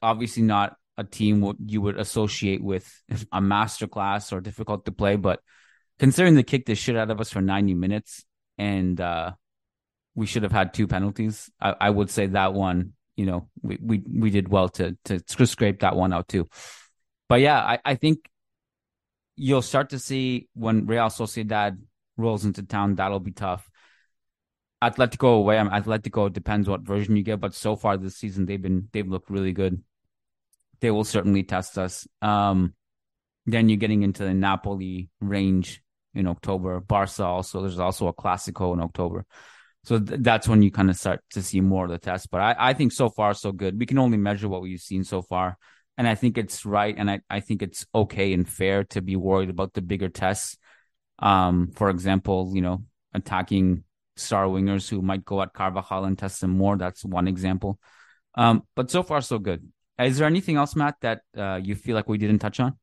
obviously 0.01 0.43
not 0.43 0.75
a 0.97 1.03
team 1.03 1.41
what 1.41 1.55
you 1.65 1.81
would 1.81 1.97
associate 1.97 2.61
with 2.61 2.87
a 3.31 3.41
masterclass 3.41 4.31
or 4.31 4.41
difficult 4.41 4.85
to 4.85 4.91
play, 4.91 5.15
but 5.15 5.39
considering 5.99 6.35
they 6.35 6.43
kicked 6.43 6.67
the 6.67 6.75
shit 6.75 6.95
out 6.95 7.11
of 7.11 7.19
us 7.19 7.29
for 7.29 7.41
90 7.41 7.75
minutes 7.75 8.25
and, 8.57 8.99
uh, 8.99 9.31
we 10.15 10.25
should 10.25 10.43
have 10.43 10.51
had 10.51 10.73
two 10.73 10.87
penalties. 10.87 11.49
I, 11.61 11.75
I 11.79 11.89
would 11.89 12.09
say 12.09 12.27
that 12.27 12.53
one, 12.53 12.93
you 13.15 13.25
know, 13.25 13.47
we, 13.61 13.77
we, 13.81 14.03
we 14.05 14.29
did 14.29 14.49
well 14.49 14.69
to, 14.69 14.97
to 15.05 15.21
scrape 15.45 15.79
that 15.79 15.95
one 15.95 16.11
out 16.11 16.27
too. 16.27 16.47
But 17.29 17.41
yeah, 17.41 17.59
I, 17.59 17.79
I 17.85 17.95
think 17.95 18.29
you'll 19.35 19.61
start 19.61 19.91
to 19.91 19.99
see 19.99 20.49
when 20.53 20.87
Real 20.87 21.05
Sociedad 21.05 21.77
rolls 22.17 22.43
into 22.43 22.63
town, 22.63 22.95
that'll 22.95 23.19
be 23.19 23.31
tough. 23.31 23.69
Atletico 24.83 25.37
away, 25.37 25.57
I 25.57 25.63
mean, 25.63 25.71
Atletico 25.71 26.31
depends 26.31 26.67
what 26.67 26.81
version 26.81 27.15
you 27.15 27.23
get, 27.23 27.39
but 27.39 27.53
so 27.53 27.75
far 27.75 27.97
this 27.97 28.17
season 28.17 28.45
they've 28.45 28.61
been 28.61 28.87
they've 28.91 29.07
looked 29.07 29.29
really 29.29 29.53
good. 29.53 29.81
They 30.79 30.91
will 30.91 31.03
certainly 31.03 31.43
test 31.43 31.77
us. 31.77 32.07
Um, 32.21 32.73
then 33.45 33.67
you're 33.67 33.77
getting 33.77 34.03
into 34.03 34.23
the 34.23 34.33
Napoli 34.33 35.09
range 35.19 35.81
in 36.13 36.27
October. 36.27 36.79
Barca 36.79 37.23
also 37.25 37.61
there's 37.61 37.79
also 37.79 38.07
a 38.07 38.13
Classico 38.13 38.73
in 38.73 38.81
October. 38.81 39.25
So 39.83 39.99
th- 39.99 40.19
that's 40.21 40.47
when 40.47 40.61
you 40.61 40.71
kind 40.71 40.89
of 40.89 40.97
start 40.97 41.21
to 41.31 41.41
see 41.41 41.61
more 41.61 41.85
of 41.85 41.91
the 41.91 41.97
test. 41.97 42.29
But 42.31 42.41
I, 42.41 42.55
I 42.57 42.73
think 42.73 42.91
so 42.91 43.09
far 43.09 43.33
so 43.33 43.51
good. 43.51 43.79
We 43.79 43.85
can 43.85 43.99
only 43.99 44.17
measure 44.17 44.49
what 44.49 44.61
we've 44.61 44.79
seen 44.79 45.03
so 45.03 45.21
far. 45.21 45.57
And 45.97 46.07
I 46.07 46.15
think 46.15 46.37
it's 46.37 46.65
right 46.65 46.95
and 46.97 47.09
I, 47.09 47.19
I 47.29 47.39
think 47.39 47.61
it's 47.61 47.85
okay 47.93 48.33
and 48.33 48.47
fair 48.47 48.85
to 48.85 49.01
be 49.01 49.15
worried 49.15 49.49
about 49.49 49.73
the 49.73 49.81
bigger 49.81 50.09
tests. 50.09 50.57
Um, 51.19 51.71
for 51.75 51.89
example, 51.89 52.51
you 52.53 52.61
know, 52.61 52.83
attacking 53.13 53.83
star 54.15 54.45
wingers 54.45 54.89
who 54.89 55.01
might 55.01 55.25
go 55.25 55.41
at 55.41 55.53
Carvajal 55.53 56.05
and 56.05 56.17
test 56.17 56.41
them 56.41 56.51
more. 56.51 56.77
That's 56.77 57.03
one 57.03 57.27
example. 57.27 57.79
Um, 58.35 58.63
but 58.75 58.91
so 58.91 59.03
far, 59.03 59.21
so 59.21 59.39
good. 59.39 59.67
Is 59.99 60.17
there 60.17 60.27
anything 60.27 60.55
else, 60.55 60.75
Matt, 60.75 60.95
that 61.01 61.21
uh, 61.37 61.59
you 61.61 61.75
feel 61.75 61.95
like 61.95 62.07
we 62.07 62.17
didn't 62.17 62.39
touch 62.39 62.59
on? 62.59 62.77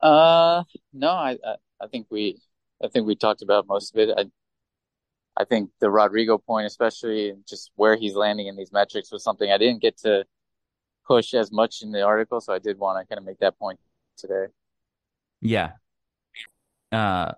Uh, 0.00 0.64
no, 0.92 1.08
I, 1.08 1.38
I, 1.44 1.54
I 1.80 1.86
think 1.88 2.06
we, 2.10 2.40
I 2.82 2.88
think 2.88 3.06
we 3.06 3.16
talked 3.16 3.42
about 3.42 3.66
most 3.66 3.94
of 3.94 4.00
it. 4.00 4.14
I, 4.16 4.26
I 5.40 5.44
think 5.44 5.70
the 5.80 5.86
Rodrygo 5.86 6.44
point, 6.44 6.66
especially 6.66 7.34
just 7.48 7.70
where 7.76 7.96
he's 7.96 8.14
landing 8.14 8.48
in 8.48 8.56
these 8.56 8.72
metrics, 8.72 9.12
was 9.12 9.22
something 9.22 9.50
I 9.50 9.58
didn't 9.58 9.82
get 9.82 9.98
to 9.98 10.24
push 11.06 11.34
as 11.34 11.50
much 11.50 11.82
in 11.82 11.92
the 11.92 12.02
article, 12.02 12.40
so 12.40 12.52
I 12.52 12.58
did 12.58 12.78
want 12.78 13.00
to 13.00 13.08
kind 13.08 13.18
of 13.18 13.24
make 13.24 13.38
that 13.38 13.58
point 13.58 13.78
today. 14.16 14.46
Yeah. 15.40 15.72
Uh, 16.90 17.32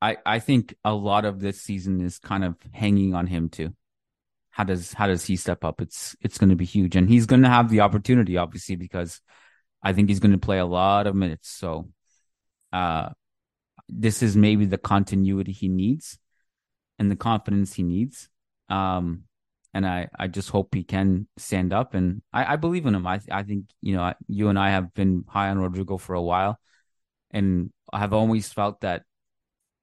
I 0.00 0.16
I 0.24 0.38
think 0.38 0.74
a 0.84 0.94
lot 0.94 1.24
of 1.24 1.40
this 1.40 1.60
season 1.60 2.00
is 2.00 2.18
kind 2.18 2.44
of 2.44 2.56
hanging 2.72 3.14
on 3.14 3.26
him 3.26 3.48
too. 3.48 3.74
How 4.50 4.64
does 4.64 4.92
how 4.92 5.06
does 5.06 5.24
he 5.24 5.36
step 5.36 5.64
up? 5.64 5.80
It's 5.80 6.16
it's 6.20 6.38
going 6.38 6.50
to 6.50 6.56
be 6.56 6.64
huge, 6.64 6.96
and 6.96 7.08
he's 7.08 7.26
going 7.26 7.42
to 7.42 7.48
have 7.48 7.68
the 7.70 7.80
opportunity, 7.80 8.36
obviously, 8.36 8.76
because 8.76 9.20
I 9.82 9.92
think 9.92 10.08
he's 10.08 10.20
going 10.20 10.32
to 10.32 10.38
play 10.38 10.58
a 10.58 10.66
lot 10.66 11.06
of 11.06 11.14
minutes. 11.14 11.48
So, 11.48 11.88
uh, 12.72 13.10
this 13.88 14.22
is 14.22 14.36
maybe 14.36 14.64
the 14.64 14.78
continuity 14.78 15.52
he 15.52 15.68
needs, 15.68 16.18
and 16.98 17.10
the 17.10 17.16
confidence 17.16 17.74
he 17.74 17.82
needs. 17.82 18.28
Um, 18.68 19.24
and 19.74 19.86
I 19.86 20.08
I 20.18 20.28
just 20.28 20.50
hope 20.50 20.74
he 20.74 20.84
can 20.84 21.28
stand 21.36 21.72
up, 21.72 21.94
and 21.94 22.22
I 22.32 22.54
I 22.54 22.56
believe 22.56 22.86
in 22.86 22.94
him. 22.94 23.06
I 23.06 23.20
I 23.30 23.42
think 23.42 23.66
you 23.80 23.94
know 23.94 24.12
you 24.28 24.48
and 24.48 24.58
I 24.58 24.70
have 24.70 24.92
been 24.94 25.24
high 25.28 25.48
on 25.48 25.58
Rodrygo 25.58 25.98
for 25.98 26.14
a 26.14 26.22
while, 26.22 26.58
and 27.30 27.70
I 27.92 27.98
have 27.98 28.12
always 28.12 28.52
felt 28.52 28.80
that 28.82 29.02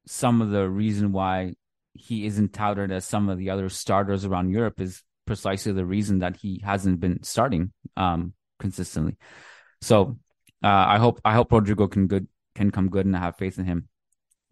some 0.06 0.41
of 0.41 0.49
the 0.49 0.69
reason 0.69 1.12
why 1.12 1.54
he 1.93 2.25
isn't 2.25 2.54
touted 2.54 2.91
as 2.91 3.06
some 3.06 3.30
of 3.30 3.38
the 3.38 3.49
other 3.49 3.69
starters 3.69 4.25
around 4.25 4.52
Europe 4.52 4.80
is 4.80 5.04
precisely 5.25 5.71
the 5.71 5.86
reason 5.86 6.19
that 6.19 6.38
he 6.38 6.62
hasn't 6.63 6.99
been 6.99 7.21
starting 7.23 7.71
um, 7.97 8.34
consistently. 8.60 9.17
So 9.82 10.17
uh, 10.63 10.86
I 10.88 10.97
hope 10.97 11.21
I 11.23 11.34
hope 11.34 11.52
Rodrygo 11.52 11.89
can 11.89 12.08
good 12.08 12.28
can 12.55 12.71
come 12.71 12.89
good 12.89 13.05
and 13.05 13.15
I 13.15 13.19
have 13.19 13.38
faith 13.38 13.57
in 13.57 13.65
him. 13.65 13.89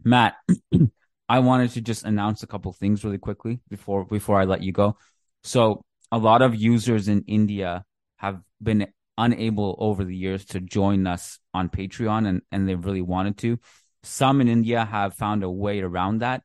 Matt, 0.03 0.35
I 1.29 1.39
wanted 1.39 1.71
to 1.71 1.81
just 1.81 2.05
announce 2.05 2.43
a 2.43 2.47
couple 2.47 2.71
things 2.71 3.03
really 3.03 3.17
quickly 3.17 3.59
before 3.69 4.05
before 4.05 4.39
I 4.39 4.45
let 4.45 4.63
you 4.63 4.71
go. 4.71 4.97
So 5.43 5.83
a 6.11 6.17
lot 6.17 6.41
of 6.41 6.55
users 6.55 7.07
in 7.07 7.23
India 7.27 7.83
have 8.17 8.41
been 8.61 8.87
unable 9.17 9.75
over 9.79 10.03
the 10.03 10.15
years 10.15 10.45
to 10.45 10.59
join 10.59 11.07
us 11.07 11.39
on 11.53 11.69
Patreon 11.69 12.27
and, 12.27 12.41
and 12.51 12.67
they 12.67 12.75
really 12.75 13.01
wanted 13.01 13.37
to. 13.39 13.59
Some 14.03 14.41
in 14.41 14.47
India 14.47 14.85
have 14.85 15.15
found 15.15 15.43
a 15.43 15.49
way 15.49 15.81
around 15.81 16.19
that, 16.19 16.43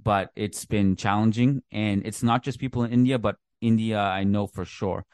but 0.00 0.30
it's 0.36 0.64
been 0.64 0.94
challenging. 0.96 1.62
And 1.72 2.06
it's 2.06 2.22
not 2.22 2.42
just 2.42 2.60
people 2.60 2.84
in 2.84 2.92
India, 2.92 3.18
but 3.18 3.36
India, 3.60 3.98
I 3.98 4.24
know 4.24 4.46
for 4.46 4.64
sure. 4.64 5.04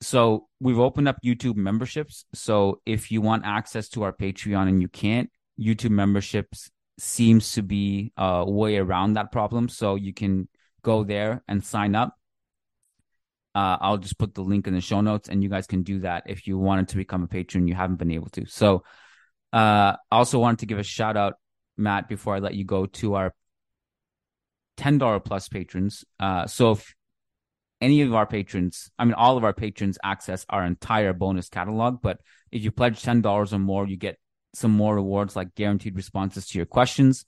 So 0.00 0.48
we've 0.60 0.78
opened 0.78 1.08
up 1.08 1.18
YouTube 1.24 1.56
memberships. 1.56 2.24
So 2.34 2.80
if 2.84 3.10
you 3.10 3.20
want 3.20 3.44
access 3.46 3.88
to 3.90 4.02
our 4.02 4.12
Patreon 4.12 4.68
and 4.68 4.82
you 4.82 4.88
can't, 4.88 5.30
YouTube 5.58 5.90
memberships 5.90 6.70
seems 6.98 7.52
to 7.52 7.62
be 7.62 8.12
a 8.16 8.48
way 8.48 8.76
around 8.76 9.14
that 9.14 9.32
problem. 9.32 9.68
So 9.68 9.94
you 9.94 10.12
can 10.12 10.48
go 10.82 11.04
there 11.04 11.42
and 11.48 11.64
sign 11.64 11.94
up. 11.94 12.14
Uh, 13.54 13.78
I'll 13.80 13.96
just 13.96 14.18
put 14.18 14.34
the 14.34 14.42
link 14.42 14.66
in 14.66 14.74
the 14.74 14.82
show 14.82 15.00
notes, 15.00 15.30
and 15.30 15.42
you 15.42 15.48
guys 15.48 15.66
can 15.66 15.82
do 15.82 16.00
that 16.00 16.24
if 16.26 16.46
you 16.46 16.58
wanted 16.58 16.88
to 16.88 16.96
become 16.98 17.22
a 17.22 17.26
patron. 17.26 17.66
You 17.66 17.74
haven't 17.74 17.96
been 17.96 18.10
able 18.10 18.28
to. 18.30 18.44
So 18.44 18.84
uh, 19.50 19.96
I 19.96 19.96
also 20.10 20.38
wanted 20.38 20.58
to 20.58 20.66
give 20.66 20.78
a 20.78 20.82
shout 20.82 21.16
out, 21.16 21.34
Matt, 21.78 22.06
before 22.06 22.36
I 22.36 22.40
let 22.40 22.54
you 22.54 22.64
go 22.64 22.84
to 22.84 23.14
our 23.14 23.34
$10 24.76 25.24
plus 25.24 25.48
patrons. 25.48 26.04
Uh, 26.20 26.46
so 26.46 26.72
if 26.72 26.94
any 27.80 28.02
of 28.02 28.14
our 28.14 28.26
patrons, 28.26 28.90
I 28.98 29.04
mean, 29.04 29.14
all 29.14 29.36
of 29.36 29.44
our 29.44 29.52
patrons 29.52 29.98
access 30.02 30.46
our 30.48 30.64
entire 30.64 31.12
bonus 31.12 31.48
catalog, 31.48 32.00
but 32.02 32.20
if 32.50 32.62
you 32.62 32.70
pledge 32.70 33.02
$10 33.02 33.52
or 33.52 33.58
more, 33.58 33.86
you 33.86 33.96
get 33.96 34.18
some 34.54 34.70
more 34.70 34.94
rewards 34.94 35.36
like 35.36 35.54
guaranteed 35.54 35.96
responses 35.96 36.46
to 36.48 36.58
your 36.58 36.66
questions. 36.66 37.24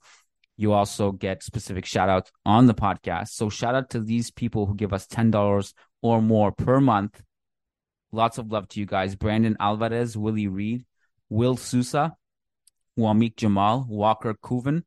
You 0.57 0.73
also 0.73 1.11
get 1.11 1.43
specific 1.43 1.85
shout 1.85 2.09
outs 2.09 2.31
on 2.45 2.65
the 2.65 2.73
podcast. 2.73 3.29
So 3.29 3.49
shout 3.49 3.75
out 3.75 3.91
to 3.91 4.01
these 4.01 4.31
people 4.31 4.65
who 4.65 4.75
give 4.75 4.91
us 4.91 5.07
$10 5.07 5.73
or 6.01 6.21
more 6.21 6.51
per 6.51 6.81
month. 6.81 7.21
Lots 8.11 8.39
of 8.39 8.51
love 8.51 8.67
to 8.69 8.79
you 8.79 8.85
guys. 8.85 9.15
Brandon 9.15 9.55
Alvarez, 9.59 10.17
Willie 10.17 10.47
Reed, 10.47 10.85
Will 11.29 11.55
Sousa, 11.55 12.15
Wamik 12.97 13.37
Jamal, 13.37 13.85
Walker 13.87 14.33
Kuvan, 14.33 14.83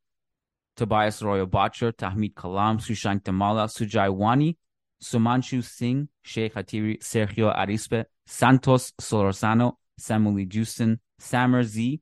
Tobias 0.77 1.23
Royal 1.23 1.47
Botcher, 1.47 1.93
Tahmid 1.93 2.35
Kalam, 2.35 2.79
Sushank 2.79 3.25
Tamala, 3.25 3.67
Sujai 3.69 4.13
Wani, 4.13 4.59
Sumanshu 5.03 5.65
Singh, 5.65 6.09
Sheikh 6.23 6.55
Hatiri, 6.55 6.99
Sergio 7.01 7.55
Arispe, 7.55 8.05
Santos 8.27 8.93
Solorzano, 9.01 9.75
Samuel 9.99 10.47
Justin, 10.47 11.01
Samer 11.19 11.65
Z, 11.65 12.01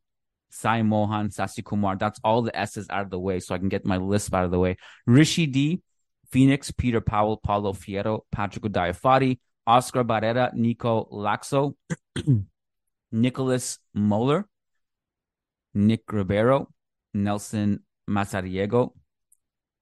Sai 0.50 0.82
Mohan, 0.82 1.30
Sasi 1.30 1.64
Kumar. 1.64 1.96
That's 1.96 2.20
all 2.24 2.42
the 2.42 2.56
S's 2.56 2.86
out 2.90 3.04
of 3.04 3.10
the 3.10 3.18
way 3.18 3.40
so 3.40 3.54
I 3.54 3.58
can 3.58 3.68
get 3.68 3.86
my 3.86 3.96
list 3.96 4.34
out 4.34 4.44
of 4.44 4.50
the 4.50 4.58
way. 4.58 4.76
Rishi 5.06 5.46
D, 5.46 5.82
Phoenix, 6.30 6.70
Peter 6.70 7.00
Powell, 7.00 7.36
Paulo 7.38 7.72
Fierro, 7.72 8.20
Patrick 8.30 8.64
Diafati, 8.64 9.38
Oscar 9.66 10.04
Barrera, 10.04 10.52
Nico 10.54 11.08
Laxo, 11.12 11.74
Nicholas 13.12 13.78
Moeller, 13.94 14.46
Nick 15.74 16.12
Ribeiro, 16.12 16.68
Nelson 17.14 17.80
Masariego, 18.08 18.92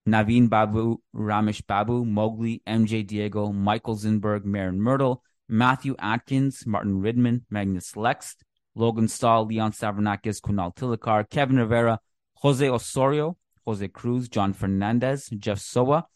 Naveen 0.08 0.48
Babu, 0.48 1.00
Ramesh 1.14 1.66
Babu, 1.66 2.04
Mowgli, 2.04 2.62
MJ 2.66 3.06
Diego, 3.06 3.52
Michael 3.52 3.96
Zinberg, 3.96 4.44
Marin 4.44 4.80
Myrtle, 4.80 5.22
Matthew 5.48 5.94
Atkins, 5.98 6.66
Martin 6.66 7.00
Ridman, 7.00 7.44
Magnus 7.50 7.96
Lex, 7.96 8.36
Logan 8.74 9.08
Stahl, 9.08 9.46
Leon 9.46 9.72
Savernakis, 9.72 10.40
Kunal 10.40 10.74
Tilakar, 10.74 11.28
Kevin 11.28 11.56
Rivera, 11.56 12.00
Jose 12.36 12.68
Osorio, 12.68 13.36
Jose 13.66 13.88
Cruz, 13.88 14.28
John 14.28 14.52
Fernandez, 14.52 15.28
Jeff 15.38 15.58
Soa, 15.58 16.06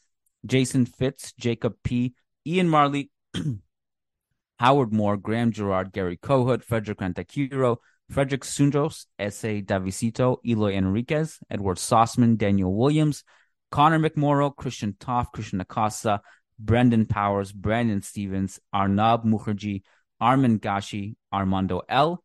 Jason 0.45 0.87
Fitz, 0.87 1.33
Jacob 1.33 1.75
P, 1.83 2.15
Ian 2.47 2.69
Marley, 2.69 3.11
Howard 4.59 4.93
Moore, 4.93 5.17
Graham 5.17 5.53
Gerard, 5.53 5.93
Gary 5.93 6.17
Kohut, 6.17 6.63
Frederick 6.63 6.99
Rantakiro, 6.99 7.77
Frederick 8.11 8.45
Sundros, 8.45 9.07
S.A. 9.19 9.63
Davisito, 9.63 10.39
Eloy 10.47 10.75
Enriquez, 10.75 11.39
Edward 11.51 11.79
Sossman, 11.79 12.37
Daniel 12.37 12.73
Williams, 12.73 13.25
Connor 13.73 13.99
McMorrow, 13.99 14.55
Christian 14.55 14.95
Toff, 15.01 15.33
Christian 15.33 15.61
Acosta, 15.63 16.21
Brendan 16.59 17.07
Powers, 17.07 17.53
Brandon 17.53 18.03
Stevens, 18.03 18.61
Arnab 18.71 19.25
Mukherjee, 19.25 19.83
Armin 20.21 20.61
Gashi, 20.61 21.17
Armando 21.33 21.81
L, 21.89 22.23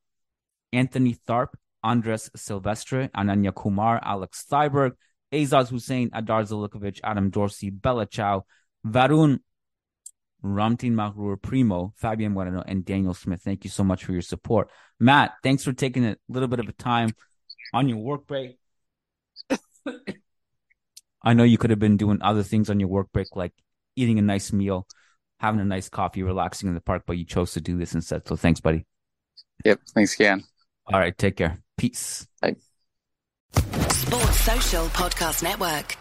Anthony 0.73 1.15
Tharp, 1.15 1.53
Andres 1.81 2.29
Silvestre, 2.35 3.09
Ananya 3.15 3.55
Kumar, 3.55 3.99
Alex 4.03 4.45
Steiberg, 4.45 4.91
Azaz 5.31 5.69
Hussein, 5.69 6.09
Adar 6.11 6.43
Zalikovic, 6.43 6.99
Adam 7.01 7.29
Dorsey, 7.29 7.69
Bella 7.69 8.05
Chow, 8.05 8.45
Varun, 8.85 9.39
Ramtin 10.43 10.91
Mahrur, 10.91 11.41
Primo, 11.41 11.93
Fabian 11.95 12.33
Moreno, 12.33 12.61
and 12.67 12.83
Daniel 12.83 13.13
Smith. 13.13 13.41
Thank 13.41 13.63
you 13.63 13.69
so 13.69 13.85
much 13.85 14.03
for 14.03 14.11
your 14.11 14.21
support. 14.21 14.69
Matt, 14.99 15.31
thanks 15.43 15.63
for 15.63 15.71
taking 15.71 16.05
a 16.05 16.17
little 16.27 16.49
bit 16.49 16.59
of 16.59 16.67
a 16.67 16.73
time 16.73 17.15
on 17.73 17.87
your 17.87 17.99
work 17.99 18.27
break. 18.27 18.57
I 21.27 21.33
know 21.33 21.43
you 21.43 21.57
could 21.57 21.71
have 21.71 21.79
been 21.79 21.97
doing 21.97 22.19
other 22.21 22.41
things 22.41 22.69
on 22.69 22.79
your 22.79 22.87
work 22.87 23.11
break, 23.11 23.35
like 23.35 23.51
eating 23.97 24.17
a 24.17 24.21
nice 24.21 24.53
meal, 24.53 24.87
having 25.41 25.59
a 25.59 25.65
nice 25.65 25.89
coffee, 25.89 26.23
relaxing 26.23 26.69
in 26.69 26.73
the 26.73 26.79
park, 26.79 27.03
but 27.05 27.17
you 27.17 27.25
chose 27.25 27.51
to 27.51 27.59
do 27.59 27.77
this 27.77 27.93
instead. 27.93 28.25
So 28.25 28.37
thanks, 28.37 28.61
buddy. 28.61 28.85
Yep. 29.65 29.81
Thanks 29.93 30.13
again. 30.15 30.45
All 30.85 30.97
right. 30.97 31.17
Take 31.17 31.35
care. 31.35 31.59
Peace. 31.75 32.25
Bye. 32.41 32.55
Sports 33.51 34.39
Social 34.39 34.85
Podcast 34.85 35.43
Network. 35.43 35.97